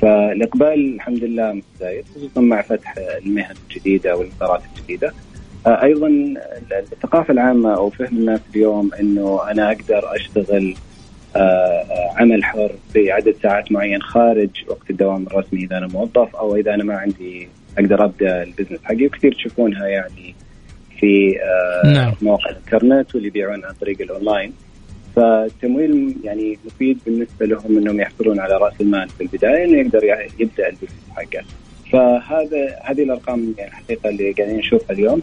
فالإقبال 0.05 0.95
الحمد 0.95 1.25
لله 1.25 1.53
متزايد 1.53 2.05
خصوصا 2.15 2.41
مع 2.41 2.63
فتح 2.63 2.95
المهن 2.99 3.55
الجديدة 3.69 4.17
والمسارات 4.17 4.63
الجديدة. 4.77 5.13
آه 5.67 5.83
أيضا 5.83 6.35
الثقافة 6.73 7.33
العامة 7.33 7.75
أو 7.77 7.91
فهم 7.91 8.19
الناس 8.19 8.41
اليوم 8.55 8.91
إنه 9.01 9.51
أنا 9.51 9.73
أقدر 9.73 10.17
أشتغل 10.17 10.75
آه، 11.37 11.85
عمل 12.17 12.45
حر 12.45 12.71
بعدد 12.95 13.35
ساعات 13.43 13.73
معين 13.73 14.03
خارج 14.03 14.51
وقت 14.69 14.91
الدوام 14.91 15.27
الرسمي 15.27 15.65
إذا 15.65 15.79
أنا 15.79 15.87
موظف 15.87 16.37
أو 16.37 16.57
إذا 16.57 16.75
أنا 16.75 16.85
ما 16.85 16.97
عندي 16.97 17.49
أقدر 17.79 18.05
أبدأ 18.05 18.43
ال 18.43 18.47
business 18.47 18.79
حقي. 18.85 19.07
وكثير 19.07 19.35
تشوفونها 19.35 19.87
يعني 19.87 20.35
في 21.01 21.39
آه، 21.43 21.87
نعم. 21.87 22.15
مواقع 22.23 22.51
الإنترنت 22.51 23.15
واللي 23.15 23.29
يبيعون 23.29 23.65
عن 23.65 23.75
طريق 23.81 24.01
الأونلاين. 24.01 24.53
فالتمويل 25.17 26.15
يعني 26.25 26.59
مفيد 26.65 26.99
بالنسبة 27.07 27.47
لهم 27.47 27.79
إنهم 27.79 28.01
يحصلون 28.01 28.41
على 28.41 28.55
رأس 28.55 28.81
المال 28.81 29.09
في 29.09 29.21
البداية 29.23 29.65
إنه 29.65 29.79
يقدر 29.79 30.01
يبدأ 30.39 30.69
ال 30.69 30.72
business 30.72 31.03
حقه 31.17 31.45
فهذا 31.93 32.79
هذه 32.85 33.03
الأرقام 33.03 33.55
يعني 33.59 33.71
الحقيقة 33.71 34.11
اللي 34.11 34.33
قاعدين 34.33 34.57
نشوفها 34.57 34.93
اليوم 34.97 35.23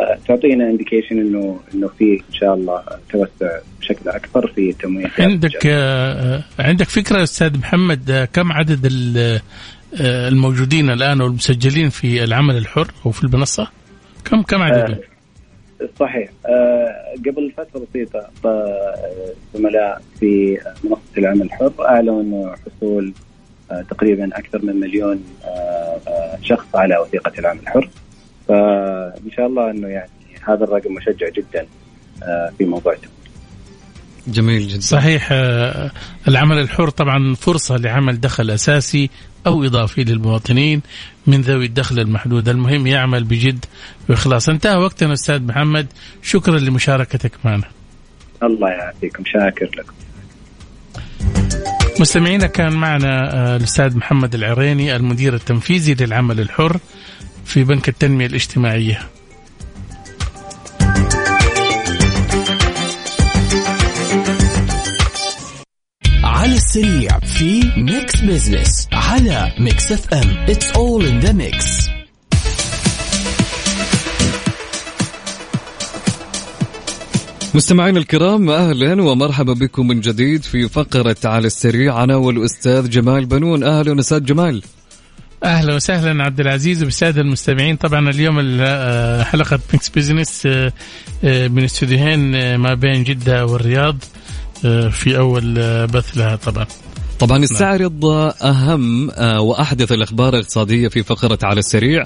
آه، 0.00 0.18
تعطينا 0.28 0.70
indication 0.70 1.18
انه 1.18 1.60
إنه 1.74 1.88
في 1.98 2.12
إن 2.12 2.34
شاء 2.34 2.54
الله 2.54 2.82
توسع 3.10 3.58
بشكل 3.80 4.10
أكبر 4.10 4.46
في 4.46 4.70
التمويل 4.70 5.10
عندك 5.18 5.66
آه 5.66 6.44
عندك 6.58 6.86
فكرة 6.88 7.22
أستاذ 7.22 7.58
محمد 7.58 8.10
آه 8.10 8.24
كم 8.24 8.52
عدد 8.52 8.86
آه 9.16 10.28
الموجودين 10.28 10.90
الآن 10.90 11.20
والمسجلين 11.20 11.88
في 11.88 12.24
العمل 12.24 12.56
الحر 12.56 12.90
أو 13.06 13.10
في 13.10 13.24
المنصة؟ 13.24 13.68
كم 14.24 14.42
كم 14.42 14.62
عددهم؟ 14.62 14.98
صحيح 16.00 16.30
آه، 16.46 17.14
قبل 17.26 17.52
فترة 17.56 17.86
بسيطة 17.90 18.28
آه، 18.44 19.32
زملاء 19.54 20.02
في 20.20 20.58
منصة 20.84 21.00
العمل 21.18 21.42
الحر 21.42 21.72
أعلنوا 21.80 22.22
انه 22.22 22.54
حصول 22.56 23.12
آه، 23.70 23.82
تقريبا 23.82 24.38
أكثر 24.38 24.64
من 24.64 24.80
مليون 24.80 25.24
شخص 26.42 26.66
على 26.74 26.98
وثيقة 26.98 27.32
العمل 27.38 27.60
الحر 27.60 27.88
فإن 28.48 29.30
شاء 29.36 29.46
الله 29.46 29.70
إنه 29.70 29.88
يعني 29.88 30.10
هذا 30.44 30.64
الرقم 30.64 30.94
مشجع 30.94 31.28
جدا 31.28 31.66
في 32.58 32.64
موضوع 32.64 32.92
التمويل. 32.92 33.15
جميل 34.28 34.68
جدا. 34.68 34.80
صحيح 34.80 35.28
آه، 35.32 35.90
العمل 36.28 36.58
الحر 36.58 36.90
طبعا 36.90 37.34
فرصة 37.34 37.76
لعمل 37.76 38.20
دخل 38.20 38.50
أساسي 38.50 39.10
أو 39.46 39.64
إضافي 39.64 40.04
للمواطنين 40.04 40.82
من 41.26 41.40
ذوي 41.40 41.66
الدخل 41.66 41.98
المحدود. 41.98 42.48
المهم 42.48 42.86
يعمل 42.86 43.24
بجد 43.24 43.64
وإخلاص. 44.08 44.48
انتهى 44.48 44.76
وقتنا 44.76 45.12
أستاذ 45.12 45.42
محمد. 45.42 45.86
شكرا 46.22 46.58
لمشاركتك 46.58 47.32
معنا. 47.44 47.68
الله 48.42 48.68
يعافيكم. 48.68 49.24
شاكر 49.24 49.70
لكم. 49.76 49.92
مستمعينا 52.00 52.46
كان 52.46 52.72
معنا 52.72 53.34
آه، 53.34 53.56
الأستاذ 53.56 53.96
محمد 53.96 54.34
العريني 54.34 54.96
المدير 54.96 55.34
التنفيذي 55.34 55.94
للعمل 55.94 56.40
الحر 56.40 56.78
في 57.44 57.64
بنك 57.64 57.88
التنمية 57.88 58.26
الاجتماعية. 58.26 59.00
السريع 66.52 67.18
في 67.20 67.72
ميكس 67.76 68.20
بزنس 68.20 68.88
على 68.92 69.52
ميكس 69.58 69.92
اف 69.92 70.14
ام 70.14 70.36
it's 70.48 70.70
all 70.70 71.06
in 71.06 71.18
the 71.20 71.32
mix 71.32 71.88
مستمعينا 77.54 77.98
الكرام 77.98 78.50
أهلا 78.50 79.02
ومرحبا 79.02 79.52
بكم 79.52 79.88
من 79.88 80.00
جديد 80.00 80.42
في 80.42 80.68
فقرة 80.68 81.16
على 81.24 81.46
السريع. 81.46 82.04
أنا 82.04 82.16
والأستاذ 82.16 82.90
جمال 82.90 83.26
بنون. 83.26 83.62
أهلا 83.64 84.00
أستاذ 84.00 84.24
جمال. 84.24 84.62
أهلا 85.44 85.74
وسهلا 85.74 86.24
عبد 86.24 86.40
العزيز 86.40 86.82
وبالسادة 86.82 87.20
المستمعين. 87.20 87.76
طبعا 87.76 88.10
اليوم 88.10 88.36
ال- 88.40 89.24
حلقة 89.24 89.58
ميكس 89.72 89.88
بزنس 89.88 90.46
آه، 90.46 90.72
آه، 91.24 91.48
من 91.48 91.64
استوديوهين 91.64 92.34
آه، 92.34 92.56
ما 92.56 92.74
بين 92.74 93.04
جدة 93.04 93.46
والرياض. 93.46 93.96
آه، 93.96 94.25
في 94.90 95.18
أول 95.18 95.58
آه، 95.58 95.84
بث 95.84 96.16
لها 96.16 96.36
طبعا. 96.36 96.66
طبعا 97.20 97.38
نستعرض 97.38 98.04
أهم 98.42 99.10
آه، 99.10 99.40
وأحدث 99.40 99.92
الأخبار 99.92 100.34
الاقتصادية 100.34 100.88
في 100.88 101.02
فقرة 101.02 101.38
على 101.42 101.58
السريع. 101.58 102.02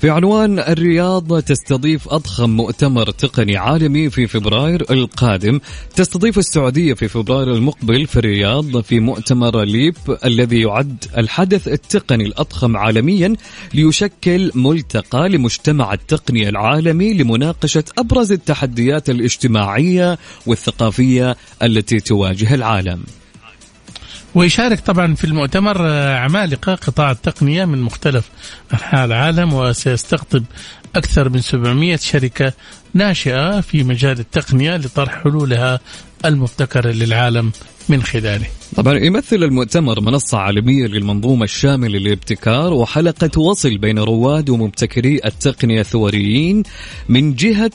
في 0.00 0.10
عنوان 0.10 0.58
الرياض 0.58 1.42
تستضيف 1.42 2.08
أضخم 2.08 2.50
مؤتمر 2.50 3.10
تقني 3.10 3.56
عالمي 3.56 4.10
في 4.10 4.26
فبراير 4.26 4.92
القادم. 4.92 5.60
تستضيف 5.96 6.38
السعودية 6.38 6.94
في 6.94 7.08
فبراير 7.08 7.54
المقبل 7.54 8.06
في 8.06 8.16
الرياض 8.16 8.80
في 8.80 9.00
مؤتمر 9.00 9.62
ليب 9.62 9.96
الذي 10.24 10.60
يعد 10.60 11.04
الحدث 11.18 11.68
التقني 11.68 12.24
الأضخم 12.24 12.76
عالميا 12.76 13.36
ليشكل 13.74 14.50
ملتقى 14.54 15.28
لمجتمع 15.28 15.92
التقنية 15.92 16.48
العالمي 16.48 17.14
لمناقشة 17.14 17.84
أبرز 17.98 18.32
التحديات 18.32 19.10
الاجتماعية 19.10 20.18
والثقافية 20.46 21.36
التي 21.62 22.00
تواجه 22.00 22.54
العالم. 22.54 23.02
ويشارك 24.34 24.80
طبعا 24.80 25.14
في 25.14 25.24
المؤتمر 25.24 25.76
آه، 25.80 26.16
عمالقة 26.16 26.74
قطاع 26.74 27.10
التقنية 27.10 27.64
من 27.64 27.82
مختلف 27.82 28.30
أنحاء 28.72 29.04
العالم 29.04 29.52
وسيستقطب 29.52 30.44
أكثر 30.96 31.28
من 31.28 31.40
700 31.40 31.96
شركة 31.96 32.52
ناشئة 32.94 33.60
في 33.60 33.84
مجال 33.84 34.20
التقنية 34.20 34.76
لطرح 34.76 35.22
حلولها 35.22 35.80
المبتكره 36.24 36.90
للعالم 36.90 37.52
من 37.88 38.02
خلاله. 38.02 38.46
طبعا 38.76 38.98
يمثل 38.98 39.36
المؤتمر 39.36 40.00
منصة 40.00 40.38
عالمية 40.38 40.86
للمنظومة 40.86 41.44
الشاملة 41.44 41.98
للابتكار 41.98 42.72
وحلقة 42.72 43.40
وصل 43.40 43.78
بين 43.78 43.98
رواد 43.98 44.50
ومبتكري 44.50 45.20
التقنية 45.24 45.80
الثوريين 45.80 46.62
من 47.08 47.34
جهة 47.34 47.70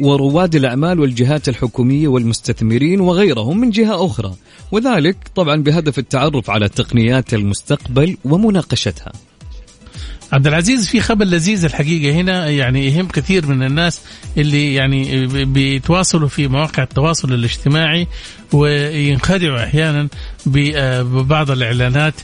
ورواد 0.00 0.54
الأعمال 0.54 1.00
والجهات 1.00 1.48
الحكومية 1.48 2.08
والمستثمرين 2.08 3.00
وغيرهم 3.00 3.60
من 3.60 3.70
جهة 3.70 4.06
أخرى. 4.06 4.34
وذلك 4.72 5.16
طبعا 5.34 5.56
بهدف 5.56 5.98
التعرف 5.98 6.50
على 6.50 6.68
تقنيات 6.68 7.34
المستقبل 7.34 8.16
ومناقشتها. 8.24 9.12
عبد 10.32 10.46
العزيز 10.46 10.88
في 10.88 11.00
خبر 11.00 11.24
لذيذ 11.24 11.64
الحقيقة 11.64 12.14
هنا 12.14 12.48
يعني 12.48 12.86
يهم 12.86 13.08
كثير 13.08 13.46
من 13.46 13.62
الناس 13.62 14.00
اللي 14.38 14.74
يعني 14.74 15.26
بيتواصلوا 15.44 16.28
في 16.28 16.48
مواقع 16.48 16.82
التواصل 16.82 17.32
الاجتماعي 17.32 18.06
وينخدعوا 18.52 19.64
أحيانا 19.64 20.08
ببعض 20.46 21.50
الإعلانات 21.50 22.14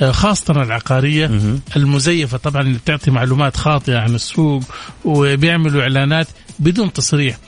خاصة 0.00 0.62
العقارية 0.62 1.30
المزيفة 1.76 2.38
طبعا 2.38 2.62
اللي 2.62 2.78
بتعطي 2.78 3.10
معلومات 3.10 3.56
خاطئة 3.56 3.98
عن 3.98 4.14
السوق 4.14 4.62
وبيعملوا 5.04 5.82
إعلانات 5.82 6.26
بدون 6.58 6.92
تصريح. 6.92 7.38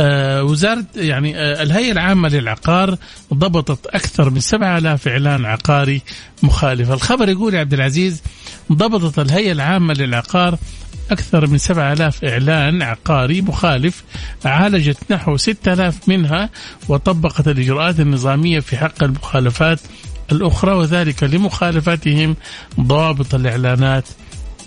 آه، 0.00 0.42
وزارة 0.42 0.84
يعني 0.96 1.36
آه، 1.36 1.62
الهيئة 1.62 1.92
العامة 1.92 2.28
للعقار 2.28 2.96
ضبطت 3.34 3.86
أكثر 3.86 4.30
من 4.30 4.40
7000 4.40 5.08
إعلان 5.08 5.44
عقاري 5.44 6.02
مخالف 6.42 6.90
الخبر 6.90 7.28
يقول 7.28 7.54
يا 7.54 7.60
عبد 7.60 7.74
العزيز 7.74 8.22
ضبطت 8.72 9.18
الهيئة 9.18 9.52
العامة 9.52 9.94
للعقار 9.94 10.58
أكثر 11.10 11.46
من 11.46 11.58
7000 11.58 12.24
إعلان 12.24 12.82
عقاري 12.82 13.40
مخالف 13.40 14.04
عالجت 14.44 14.98
نحو 15.10 15.36
6000 15.36 16.08
منها 16.08 16.50
وطبقت 16.88 17.48
الإجراءات 17.48 18.00
النظامية 18.00 18.60
في 18.60 18.76
حق 18.76 19.02
المخالفات 19.02 19.80
الأخرى 20.32 20.72
وذلك 20.72 21.22
لمخالفتهم 21.24 22.36
ضوابط 22.80 23.34
الإعلانات 23.34 24.04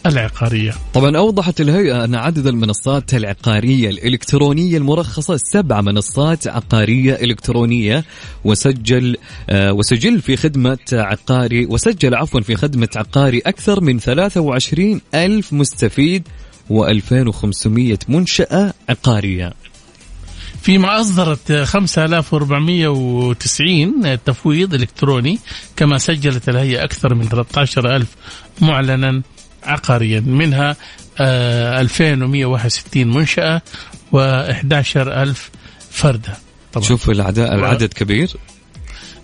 العقارية. 0.06 0.74
طبعا 0.94 1.18
أوضحت 1.18 1.62
الهيئة 1.62 2.04
أن 2.04 2.16
عدد 2.16 2.48
المنصات 2.48 3.14
العقارية 3.14 3.90
الإلكترونية 3.90 4.78
المرخصة 4.78 5.38
سبع 5.38 5.82
منصات 5.82 6.48
عقارية 6.48 7.14
إلكترونية 7.14 8.06
وسجل 8.46 9.18
آه 9.50 9.74
وسجل 9.74 10.22
في 10.22 10.38
خدمة 10.38 10.78
عقاري 10.94 11.66
وسجل 11.66 12.16
عفوا 12.16 12.42
في 12.42 12.56
خدمة 12.56 12.90
عقاري 12.96 13.40
أكثر 13.40 13.82
من 13.82 14.00
23 14.00 15.02
ألف 15.16 15.54
مستفيد 15.54 16.28
و2500 16.70 18.10
منشأة 18.10 18.74
عقارية. 18.90 19.54
فيما 20.62 21.02
أصدرت 21.02 21.52
5490 21.52 24.18
تفويض 24.26 24.74
إلكتروني 24.74 25.40
كما 25.76 25.98
سجلت 25.98 26.50
الهيئة 26.50 26.84
أكثر 26.84 27.14
من 27.16 27.30
13000 27.30 28.08
معلنا 28.62 29.22
عقاريا. 29.64 30.20
منها 30.20 30.76
آه، 31.20 31.82
2161 31.82 33.08
منشأة 33.08 33.62
و11000 34.14 35.38
فردة. 35.92 36.34
طبعا. 36.74 36.88
شوف 36.88 37.10
العداء 37.10 37.56
العدد 37.56 37.94
كبير. 37.94 38.30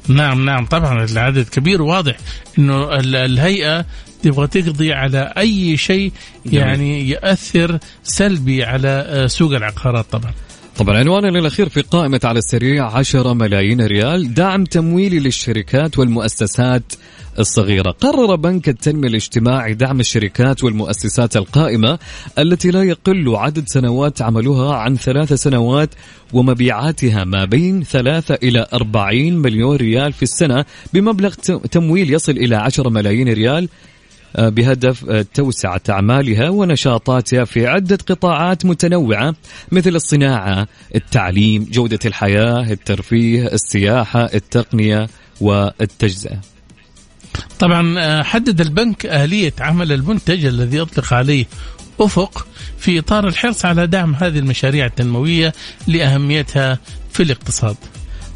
نعم 0.07 0.45
نعم 0.45 0.65
طبعا 0.65 1.03
العدد 1.03 1.49
كبير. 1.49 1.81
واضح 1.81 2.15
إنه 2.59 2.93
ال- 2.99 3.15
الهيئة 3.15 3.85
تبغى 4.23 4.47
تقضي 4.47 4.93
على 4.93 5.33
أي 5.37 5.77
شيء 5.77 6.11
يعني 6.45 7.09
ياثر 7.09 7.79
سلبي 8.03 8.63
على 8.63 8.87
آه، 9.07 9.27
سوق 9.27 9.51
العقارات 9.55 10.05
طبعا. 10.11 10.33
طبعا 10.77 10.97
عنواننا 10.97 11.39
الأخير 11.39 11.69
في 11.69 11.81
قائمة 11.81 12.19
على 12.23 12.39
السريع 12.39 12.85
10 12.85 13.33
ملايين 13.33 13.81
ريال 13.81 14.33
دعم 14.33 14.63
تمويلي 14.63 15.19
للشركات 15.19 15.99
والمؤسسات 15.99 16.93
الصغيرة. 17.39 17.91
قرر 17.91 18.35
بنك 18.35 18.69
التنمية 18.69 19.07
الاجتماعي 19.07 19.73
دعم 19.73 19.99
الشركات 19.99 20.63
والمؤسسات 20.63 21.37
القائمة 21.37 21.99
التي 22.39 22.71
لا 22.71 22.83
يقل 22.83 23.35
عدد 23.35 23.63
سنوات 23.67 24.21
عملها 24.21 24.75
عن 24.75 24.95
ثلاث 24.95 25.33
سنوات 25.33 25.89
ومبيعاتها 26.33 27.23
ما 27.23 27.45
بين 27.45 27.83
ثلاثة 27.83 28.37
إلى 28.43 28.67
أربعين 28.73 29.37
مليون 29.37 29.75
ريال 29.75 30.13
في 30.13 30.23
السنة 30.23 30.65
بمبلغ 30.93 31.33
تمويل 31.71 32.13
يصل 32.13 32.31
إلى 32.31 32.55
10 32.55 32.89
ملايين 32.89 33.33
ريال 33.33 33.69
بهدف 34.37 35.09
آه، 35.09 35.25
توسعة 35.33 35.81
أعمالها 35.89 36.49
ونشاطاتها 36.49 37.45
في 37.45 37.67
عدة 37.67 37.97
قطاعات 38.07 38.65
متنوعة 38.65 39.35
مثل 39.71 39.95
الصناعة، 39.95 40.67
التعليم، 40.95 41.67
جودة 41.71 41.99
الحياة، 42.05 42.71
الترفيه، 42.71 43.47
السياحة، 43.47 44.23
التقنية 44.33 45.07
والتجزئة. 45.41 46.41
طبعا 47.59 47.99
آه، 47.99 48.23
حدد 48.23 48.61
البنك 48.61 49.05
آلية 49.05 49.53
عمل 49.59 49.91
المنتج 49.91 50.45
الذي 50.45 50.77
يطلق 50.77 51.13
عليه 51.13 51.45
أفق 51.99 52.47
في 52.77 52.99
إطار 52.99 53.27
الحرص 53.27 53.65
على 53.65 53.87
دعم 53.87 54.15
هذه 54.15 54.39
المشاريع 54.39 54.85
التنموية 54.85 55.53
لأهميتها 55.87 56.79
في 57.13 57.23
الاقتصاد 57.23 57.75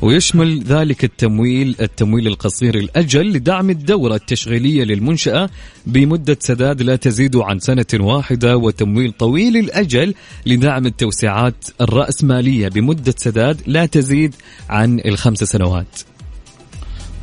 ويشمل 0.01 0.63
ذلك 0.63 1.03
التمويل 1.03 1.75
التمويل 1.81 2.27
القصير 2.27 2.75
الأجل 2.75 3.33
لدعم 3.33 3.69
الدورة 3.69 4.15
التشغيلية 4.15 4.83
للمنشأة 4.83 5.49
بمدة 5.85 6.37
سداد 6.39 6.81
لا 6.81 6.95
تزيد 6.95 7.35
عن 7.35 7.59
سنة 7.59 7.85
واحدة 7.93 8.57
وتمويل 8.57 9.11
طويل 9.11 9.57
الأجل 9.57 10.13
لدعم 10.45 10.85
التوسعات 10.85 11.65
الرأسمالية 11.81 12.67
بمدة 12.67 13.13
سداد 13.17 13.61
لا 13.65 13.85
تزيد 13.85 14.35
عن 14.69 14.99
الخمس 15.05 15.43
سنوات. 15.43 15.99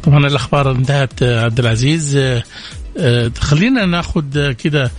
طبعا 0.03 0.27
الأخبار 0.27 0.71
انتهت 0.71 1.23
عبد 1.23 1.59
العزيز. 1.59 2.17
آه، 2.17 2.43
آه، 2.99 3.33
خلينا 3.41 3.87
ناخذ 3.87 4.53
كده 4.53 4.91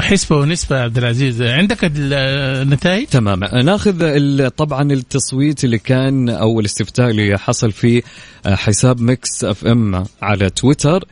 حسبة 0.00 0.36
ونسبة 0.36 0.76
عبد 0.80 0.98
العزيز. 0.98 1.42
عندك 1.42 1.84
ال- 1.84 2.12
آه، 2.12 2.62
النتائج 2.62 3.06
تماما 3.06 3.62
ناخذ 3.62 4.48
طبعا 4.48 4.92
التصويت 4.92 5.64
اللي 5.64 5.78
كان 5.78 6.28
أو 6.28 6.60
الاستفتاء 6.60 7.10
اللي 7.10 7.38
حصل 7.38 7.72
في 7.72 8.02
آه، 8.46 8.54
حساب 8.54 9.00
ميكس 9.00 9.44
أف 9.44 9.66
إم 9.66 10.04
على 10.22 10.50
تويتر. 10.50 11.04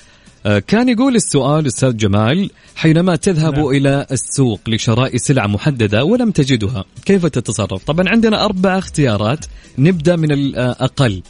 آه، 0.46 0.58
كان 0.58 0.88
يقول 0.88 1.14
السؤال 1.16 1.66
أستاذ 1.66 1.96
جمال 1.96 2.50
حينما 2.76 3.16
تذهب 3.16 3.54
نعم. 3.54 3.66
إلى 3.66 4.06
السوق 4.12 4.60
لشراء 4.68 5.16
سلعه 5.16 5.46
محددة 5.46 6.04
ولم 6.04 6.30
تجدها 6.30 6.84
كيف 7.04 7.26
تتصرف؟ 7.26 7.84
طبعا 7.84 8.08
عندنا 8.08 8.44
أربع 8.44 8.78
اختيارات 8.78 9.44
نبدأ 9.78 10.16
من 10.16 10.32
الاقل 10.32 11.22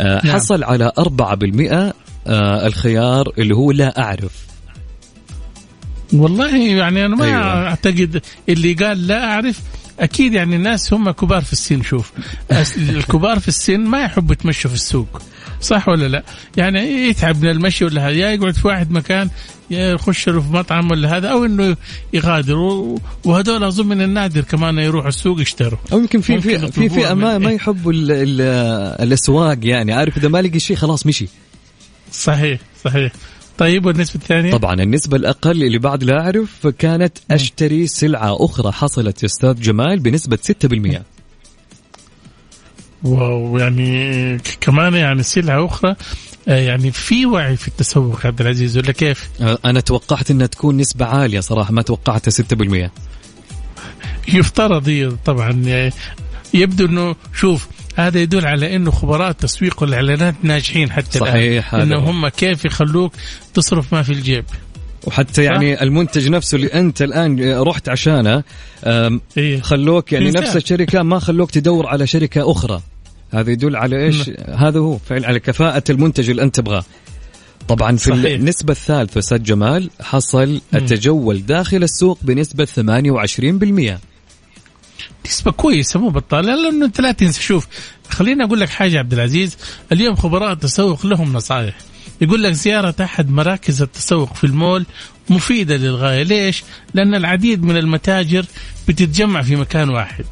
آه، 0.00 0.20
نعم. 0.24 0.34
حصل 0.36 0.64
على 0.64 0.92
4% 0.98 1.92
آه، 2.26 2.66
الخيار 2.66 3.32
اللي 3.38 3.54
هو 3.56 3.72
لا 3.72 4.00
أعرف. 4.00 4.51
والله 6.12 6.56
يعني 6.56 7.06
أنا 7.06 7.16
ما 7.16 7.24
أيوة. 7.24 7.66
أعتقد 7.68 8.22
اللي 8.48 8.72
قال 8.72 9.06
لا 9.06 9.24
أعرف. 9.24 9.60
أكيد 10.00 10.32
يعني 10.32 10.56
الناس 10.56 10.92
هم 10.92 11.10
كبار 11.10 11.42
في 11.42 11.52
السن 11.52 11.82
شوف. 11.82 12.12
الكبار 12.78 13.38
في 13.38 13.48
السن 13.48 13.80
ما 13.80 14.02
يحبوا 14.04 14.32
يتمشوا 14.32 14.70
في 14.70 14.76
السوق. 14.76 15.22
صح 15.60 15.88
ولا 15.88 16.08
لا؟ 16.08 16.22
يعني 16.56 17.08
يتعب 17.08 17.42
من 17.42 17.50
المشي 17.50 17.84
ولا 17.84 18.08
هذا 18.08 18.16
يا 18.16 18.30
يقعد 18.30 18.54
في 18.54 18.68
واحد 18.68 18.90
مكان 18.90 19.30
يا 19.70 19.92
يخش 19.92 20.28
له 20.28 20.40
في 20.40 20.52
مطعم 20.52 20.90
ولا 20.90 21.16
هذا 21.16 21.28
أو 21.28 21.44
إنه 21.44 21.76
يغادر. 22.12 22.56
وهذول 23.24 23.64
أظن 23.64 23.86
من 23.86 24.02
النادر 24.02 24.40
كمان 24.40 24.78
يروحوا 24.78 25.08
السوق 25.08 25.40
يشتروا. 25.40 25.78
أو 25.92 25.98
يمكن 25.98 26.20
في 26.20 26.40
في 26.40 26.72
في 26.72 26.88
فئة 26.88 27.14
ما 27.14 27.38
ما 27.38 27.48
إيه. 27.48 27.54
يحبوا 27.56 27.92
ال 27.92 28.10
ال 28.10 28.40
الأسواق 29.02 29.58
يعني. 29.62 29.92
عارف 29.92 30.16
إذا 30.16 30.28
ما 30.28 30.42
لقي 30.42 30.58
شيء 30.58 30.76
خلاص 30.76 31.06
مشي. 31.06 31.28
صحيح 32.12 32.60
صحيح. 32.84 33.12
طيب 33.58 33.86
والنسبة 33.86 34.20
الثانية؟ 34.22 34.52
طبعا 34.52 34.74
النسبة 34.74 35.16
الأقل 35.16 35.62
اللي 35.62 35.78
بعد 35.78 36.04
لا 36.04 36.20
أعرف 36.20 36.66
كانت 36.66 37.18
أشتري 37.30 37.86
سلعة 37.86 38.44
أخرى 38.44 38.72
حصلت 38.72 39.22
يا 39.22 39.28
أستاذ 39.28 39.60
جمال 39.60 40.00
بنسبة 40.00 40.38
6% 40.64 40.98
واو 43.04 43.58
يعني 43.58 44.38
كمان 44.60 44.94
يعني 44.94 45.22
سلعة 45.22 45.66
أخرى 45.66 45.96
آه، 46.48 46.60
يعني 46.60 46.90
في 46.90 47.26
وعي 47.26 47.56
في 47.56 47.68
التسوق 47.68 48.26
عبد 48.26 48.40
العزيز 48.40 48.78
ولا 48.78 48.92
كيف؟ 48.92 49.30
أه، 49.40 49.58
أنا 49.64 49.80
توقعت 49.80 50.30
أنها 50.30 50.46
تكون 50.46 50.76
نسبة 50.76 51.04
عالية 51.04 51.40
صراحة 51.40 51.72
ما 51.72 51.82
توقعتها 51.82 52.30
6% 52.30 52.90
يفترض 54.34 54.88
هي 54.88 55.10
طبعا 55.24 55.62
آه، 55.66 55.92
يبدو 56.54 56.86
إنه 56.86 57.16
شوف 57.34 57.68
هذا 57.96 58.20
يدل 58.20 58.46
على 58.46 58.76
إنه 58.76 58.90
خبراء 58.90 59.30
التسويق 59.30 59.82
والإعلانات 59.82 60.34
ناجحين 60.42 60.90
حتى 60.90 61.18
صحيح، 61.18 61.74
الان 61.74 61.88
هذا 61.88 61.96
انه 61.96 62.06
هو. 62.06 62.10
هم 62.10 62.28
كيف 62.28 62.64
يخلوك 62.64 63.12
تصرف 63.54 63.94
ما 63.94 64.02
في 64.02 64.12
الجيب. 64.12 64.44
وحتى 65.06 65.44
يعني 65.44 65.82
المنتج 65.82 66.28
نفسه 66.28 66.56
اللي 66.56 66.66
أنت 66.66 67.02
الآن 67.02 67.60
رحت 67.62 67.88
عشانه 67.88 68.42
إيه. 69.36 69.60
خلوك 69.60 70.12
يعني. 70.12 70.30
نفس 70.30 70.56
الشركة 70.56 71.02
ما 71.02 71.18
خلوك 71.18 71.50
تدور 71.50 71.86
على 71.86 72.06
شركة 72.06 72.50
أخرى. 72.50 72.82
هذا 73.30 73.50
يدل 73.50 73.76
على 73.76 74.04
إيش؟ 74.04 74.30
هذا 74.48 74.78
هو 74.78 74.98
فعلا 74.98 75.26
على 75.28 75.40
كفاءة 75.40 75.84
المنتج 75.90 76.30
اللي 76.30 76.42
أنت 76.42 76.56
تبغاه. 76.56 76.84
طبعا 77.68 77.96
في 77.96 78.10
صحيح. 78.10 78.32
النسبة 78.32 78.72
الثالثة 78.72 79.18
أستاذ 79.18 79.42
جمال 79.42 79.90
حصل 80.00 80.60
التجول 80.74 81.46
داخل 81.46 81.82
السوق 81.82 82.18
بنسبة 82.22 82.64
28% 82.64 84.11
نسبة 85.26 85.52
كويسة 85.52 86.00
مو 86.00 86.08
بطالة. 86.08 86.54
لأنه 86.54 86.86
أنت 86.86 87.00
لا 87.00 87.12
تنسى. 87.12 87.42
شوف 87.42 87.66
خليني 88.08 88.44
أقول 88.44 88.60
لك 88.60 88.68
حاجة 88.68 88.98
عبد 88.98 89.12
العزيز. 89.12 89.56
اليوم 89.92 90.16
خبراء 90.16 90.52
التسوق 90.52 91.06
لهم 91.06 91.32
نصائح. 91.32 91.74
يقول 92.20 92.42
لك 92.42 92.52
زيارة 92.52 92.94
أحد 93.00 93.30
مراكز 93.30 93.82
التسوق 93.82 94.34
في 94.34 94.44
المول 94.44 94.86
مفيدة 95.30 95.76
للغاية. 95.76 96.22
ليش؟ 96.22 96.64
لأن 96.94 97.14
العديد 97.14 97.62
من 97.62 97.76
المتاجر 97.76 98.44
بتتجمع 98.88 99.42
في 99.42 99.56
مكان 99.56 99.90
واحد. 99.90 100.24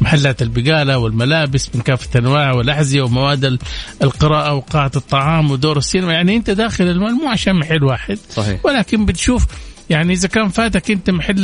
محلات 0.00 0.42
البقالة 0.42 0.98
والملابس 0.98 1.70
من 1.74 1.80
كافة 1.80 2.18
أنواع 2.20 2.52
والأحذية 2.52 3.02
ومواد 3.02 3.44
ال- 3.44 3.58
القراءة 4.02 4.54
وقاعة 4.54 4.90
الطعام 4.96 5.50
ودور 5.50 5.78
السينما. 5.78 6.12
يعني 6.12 6.36
أنت 6.36 6.50
داخل 6.50 6.84
المول 6.84 7.12
مو 7.12 7.28
عشان 7.28 7.54
محل 7.56 7.84
واحد. 7.84 8.18
صحيح. 8.30 8.60
ولكن 8.64 9.06
بتشوف 9.06 9.46
يعني 9.90 10.12
إذا 10.12 10.28
كان 10.28 10.48
فاتك 10.48 10.90
أنت 10.90 11.10
محل 11.10 11.42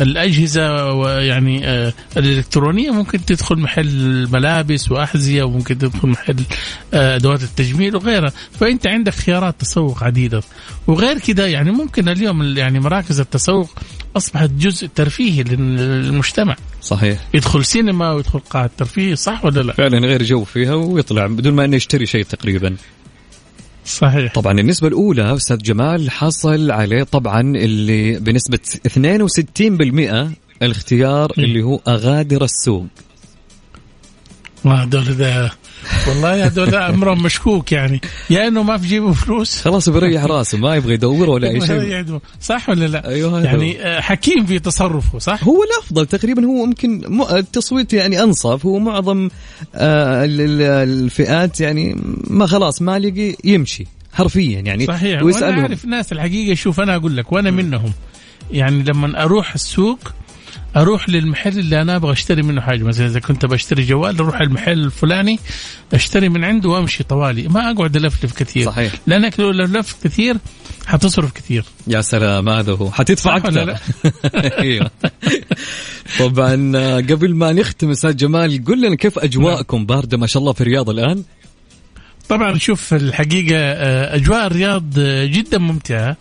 الأجهزة 0.00 0.92
ويعني 0.92 1.66
آه، 1.68 1.92
الإلكترونية 2.16 2.90
ممكن 2.90 3.24
تدخل 3.24 3.56
محل 3.58 4.28
ملابس 4.32 4.90
وأحذية 4.92 5.42
وممكن 5.42 5.78
تدخل 5.78 6.08
محل 6.08 6.36
آه، 6.94 7.16
أدوات 7.16 7.42
التجميل 7.42 7.96
وغيرها. 7.96 8.32
فأنت 8.60 8.86
عندك 8.86 9.14
خيارات 9.14 9.54
تسوق 9.58 10.02
عديدة. 10.04 10.42
وغير 10.86 11.18
كده 11.18 11.46
يعني 11.46 11.70
ممكن 11.70 12.08
اليوم 12.08 12.42
ال- 12.42 12.58
يعني 12.58 12.80
مراكز 12.80 13.20
التسوق 13.20 13.70
أصبحت 14.16 14.50
جزء 14.50 14.86
ترفيهي 14.94 15.42
للمجتمع. 15.42 16.56
صحيح. 16.82 17.18
يدخل 17.34 17.64
سينما 17.64 18.12
ويدخل 18.12 18.38
قاعة 18.38 18.70
ترفيه 18.78 19.14
صح 19.14 19.44
ولا 19.44 19.60
لا؟ 19.60 19.72
فعلا 19.72 19.98
غير 19.98 20.22
جو 20.22 20.44
فيها 20.44 20.74
ويطلع 20.74 21.26
بدون 21.26 21.52
ما 21.54 21.64
انه 21.64 21.76
يشتري 21.76 22.06
شيء 22.06 22.24
تقريبا. 22.24 22.76
صحيح. 23.90 24.32
طبعا 24.32 24.60
النسبة 24.60 24.88
الأولى 24.88 25.34
أستاذ 25.34 25.58
جمال 25.58 26.10
حصل 26.10 26.70
عليه 26.70 27.02
طبعا 27.02 27.40
اللي 27.40 28.18
بنسبة 28.18 28.58
62% 28.88 30.34
الاختيار 30.62 31.32
اللي 31.38 31.62
هو 31.62 31.80
أغادر 31.88 32.44
السوق. 32.44 32.86
ما 34.64 34.82
هذول 34.82 35.02
ذا 35.02 35.50
والله 36.08 36.46
هذول 36.46 36.74
أمرهم 36.74 37.22
مشكوك 37.22 37.72
يعني. 37.72 38.00
يا 38.30 38.48
إنه 38.48 38.62
ما 38.62 38.78
في 38.78 38.88
جيبه 38.88 39.12
فلوس. 39.12 39.60
خلاص 39.62 39.88
بيريح 39.88 40.24
راسه 40.24 40.58
ما 40.58 40.74
يبغى 40.76 40.94
يدور 40.94 41.30
ولا 41.30 41.48
أي 41.50 41.60
شيء. 41.66 42.18
صح 42.40 42.68
ولا 42.68 42.86
لا؟ 42.86 43.08
أيوه 43.08 43.38
هذا 43.38 43.44
يعني 43.44 43.82
آه، 43.82 44.00
حكيم 44.00 44.46
في 44.46 44.58
تصرفه 44.58 45.18
صح؟ 45.18 45.44
هو 45.44 45.62
الأفضل 45.64 46.06
تقريبا 46.06 46.44
هو 46.46 46.66
ممكن 46.66 47.02
م- 47.08 47.22
التصويت 47.36 47.92
يعني 47.92 48.22
أنصف. 48.22 48.66
هو 48.66 48.78
معظم 48.78 49.28
آه 49.74 50.24
ال- 50.24 50.40
ال- 50.40 50.62
الفئات 50.62 51.60
يعني 51.60 51.96
ما 52.26 52.46
خلاص 52.46 52.82
ما 52.82 52.98
لقي 52.98 53.36
يمشي 53.44 53.86
حرفيا 54.12 54.60
يعني. 54.60 54.86
صحيح. 54.86 55.14
وأنا 55.14 55.24
ويسألهم. 55.24 55.60
أعرف 55.60 55.84
ناس 55.84 56.12
الحقيقة 56.12 56.54
شوف 56.54 56.80
أنا 56.80 56.96
أقول 56.96 57.16
لك 57.16 57.32
وأنا 57.32 57.50
منهم. 57.50 57.92
يعني 58.50 58.82
لما 58.82 59.22
أروح 59.22 59.54
السوق 59.54 59.98
أروح 60.76 61.08
للمحل 61.08 61.58
اللي 61.58 61.82
أنا 61.82 61.96
أبغى 61.96 62.12
أشتري 62.12 62.42
منه 62.42 62.60
حاجة. 62.60 62.82
مثلا 62.82 63.06
إذا 63.06 63.20
كنت 63.20 63.46
بشتري 63.46 63.84
جوال 63.84 64.16
أروح 64.16 64.40
المحل 64.40 64.72
الفلاني 64.72 65.38
أشتري 65.92 66.28
من 66.28 66.44
عنده 66.44 66.68
وأمشي 66.68 67.04
طوالي. 67.04 67.48
ما 67.48 67.70
أقعد 67.70 67.96
ألفلف 67.96 68.32
كثير. 68.32 68.66
صحيح. 68.66 68.92
لأنك 69.06 69.40
لو 69.40 69.50
لفت 69.50 69.96
كثير 70.04 70.36
حتصرف 70.86 71.32
كثير. 71.32 71.64
يا 71.86 72.00
سلام 72.00 72.48
هذا 72.48 72.72
هو. 72.72 72.90
حتدفع 72.90 73.36
أكثر. 73.36 73.76
إيوه. 74.64 74.90
طبعا 76.18 76.72
آه، 76.76 76.96
قبل 76.96 77.34
ما 77.34 77.52
نختم 77.52 77.90
أستاذ 77.90 78.16
جمال 78.16 78.64
قل 78.64 78.86
لنا 78.86 78.94
كيف 78.94 79.18
أجواءكم؟ 79.18 79.86
باردة 79.86 80.18
ما 80.18 80.26
شاء 80.26 80.40
الله 80.40 80.52
في 80.52 80.60
الرياض 80.60 80.90
الآن. 80.90 81.24
طبعا 82.28 82.58
شوف 82.58 82.94
الحقيقة 82.94 83.56
آه، 83.58 84.16
أجواء 84.16 84.46
الرياض 84.46 84.84
آه، 84.98 85.24
جدا 85.24 85.58
ممتعة. 85.58 86.16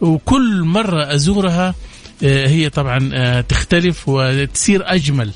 وكل 0.00 0.62
مرة 0.62 1.14
أزورها 1.14 1.68
آه، 1.68 1.74
هي 2.22 2.70
طبعا 2.70 3.10
آه، 3.14 3.40
تختلف 3.40 4.08
وتصير 4.08 4.82
أجمل. 4.94 5.30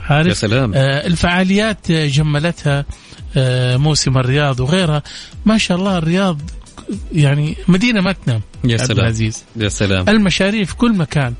عارف؟ 0.00 0.28
يا 0.28 0.34
سلام. 0.34 0.72
آه، 0.74 1.06
الفعاليات 1.06 1.90
آه، 1.90 2.06
جملتها 2.06 2.84
آه، 3.36 3.76
موسم 3.76 4.18
الرياض 4.18 4.60
وغيرها. 4.60 5.02
ما 5.46 5.58
شاء 5.58 5.78
الله 5.78 5.98
الرياض 5.98 6.40
يعني 7.12 7.56
مدينة 7.68 8.00
ما 8.00 8.12
تنام 8.12 8.40
يا 8.64 8.72
عبد 8.78 8.84
سلام. 8.84 9.00
العزيز. 9.00 9.44
يا 9.56 9.68
سلام. 9.68 10.08
المشاريع 10.08 10.64
في 10.64 10.76
كل 10.76 10.92
مكان 10.92 11.34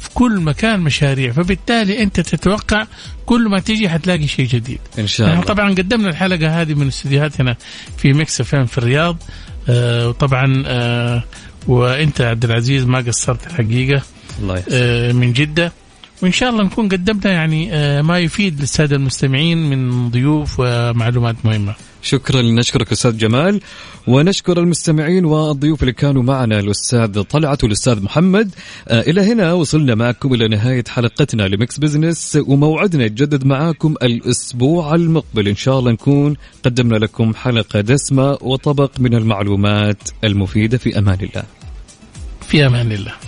في 0.00 0.10
كل 0.14 0.40
مكان 0.40 0.80
مشاريع. 0.80 1.32
فبالتالي 1.32 2.02
أنت 2.02 2.20
تتوقع 2.20 2.86
كل 3.26 3.48
ما 3.48 3.60
تيجي 3.60 3.88
حتلاقي 3.88 4.26
شيء 4.26 4.46
جديد. 4.46 4.78
إن 4.98 5.06
شاء 5.06 5.32
الله. 5.32 5.44
طبعا 5.44 5.70
قدمنا 5.70 6.08
الحلقة 6.08 6.62
هذه 6.62 6.74
من 6.74 6.88
استديوهاتنا 6.88 7.56
في 7.98 8.12
ميكس 8.12 8.46
اف 8.46 8.54
ام 8.54 8.66
في 8.66 8.78
الرياض. 8.78 9.22
آه 9.68 10.08
وطبعا 10.08 10.62
آه 10.66 11.24
وانت 11.68 12.20
عبد 12.20 12.44
العزيز 12.44 12.84
ما 12.84 12.98
قصرت 12.98 13.46
الحقيقة 13.46 14.02
الله 14.42 14.58
يحسن 14.58 14.68
آه 14.72 15.12
من 15.12 15.32
جدة. 15.32 15.72
وإن 16.22 16.32
شاء 16.32 16.50
الله 16.50 16.64
نكون 16.64 16.88
قدمنا 16.88 17.32
يعني 17.32 17.74
آه 17.74 18.02
ما 18.02 18.18
يفيد 18.18 18.60
للسادة 18.60 18.96
المستمعين 18.96 19.70
من 19.70 20.10
ضيوف 20.10 20.56
ومعلومات 20.58 21.36
مهمة. 21.44 21.74
شكرا. 22.02 22.42
نشكرك 22.42 22.92
أستاذ 22.92 23.16
جمال 23.16 23.60
ونشكر 24.06 24.58
المستمعين 24.58 25.24
والضيوف 25.24 25.82
اللي 25.82 25.92
كانوا 25.92 26.22
معنا 26.22 26.58
الأستاذ 26.58 27.22
طلعت 27.22 27.64
والأستاذ 27.64 28.02
محمد. 28.02 28.54
آه 28.88 29.00
إلى 29.00 29.20
هنا 29.32 29.52
وصلنا 29.52 29.94
معكم 29.94 30.34
إلى 30.34 30.48
نهاية 30.48 30.84
حلقتنا 30.88 31.42
لمكس 31.42 31.78
بزنس 31.78 32.38
وموعدنا 32.46 33.04
يتجدد 33.04 33.46
معاكم 33.46 33.94
الأسبوع 34.02 34.94
المقبل. 34.94 35.48
إن 35.48 35.56
شاء 35.56 35.78
الله 35.78 35.92
نكون 35.92 36.36
قدمنا 36.64 36.96
لكم 36.96 37.34
حلقة 37.34 37.80
دسمة 37.80 38.38
وطبق 38.40 38.90
من 38.98 39.14
المعلومات 39.14 39.98
المفيدة. 40.24 40.78
في 40.78 40.98
أمان 40.98 41.18
الله. 41.20 41.55
في 42.48 42.66
أمان 42.66 42.92
الله. 42.92 43.25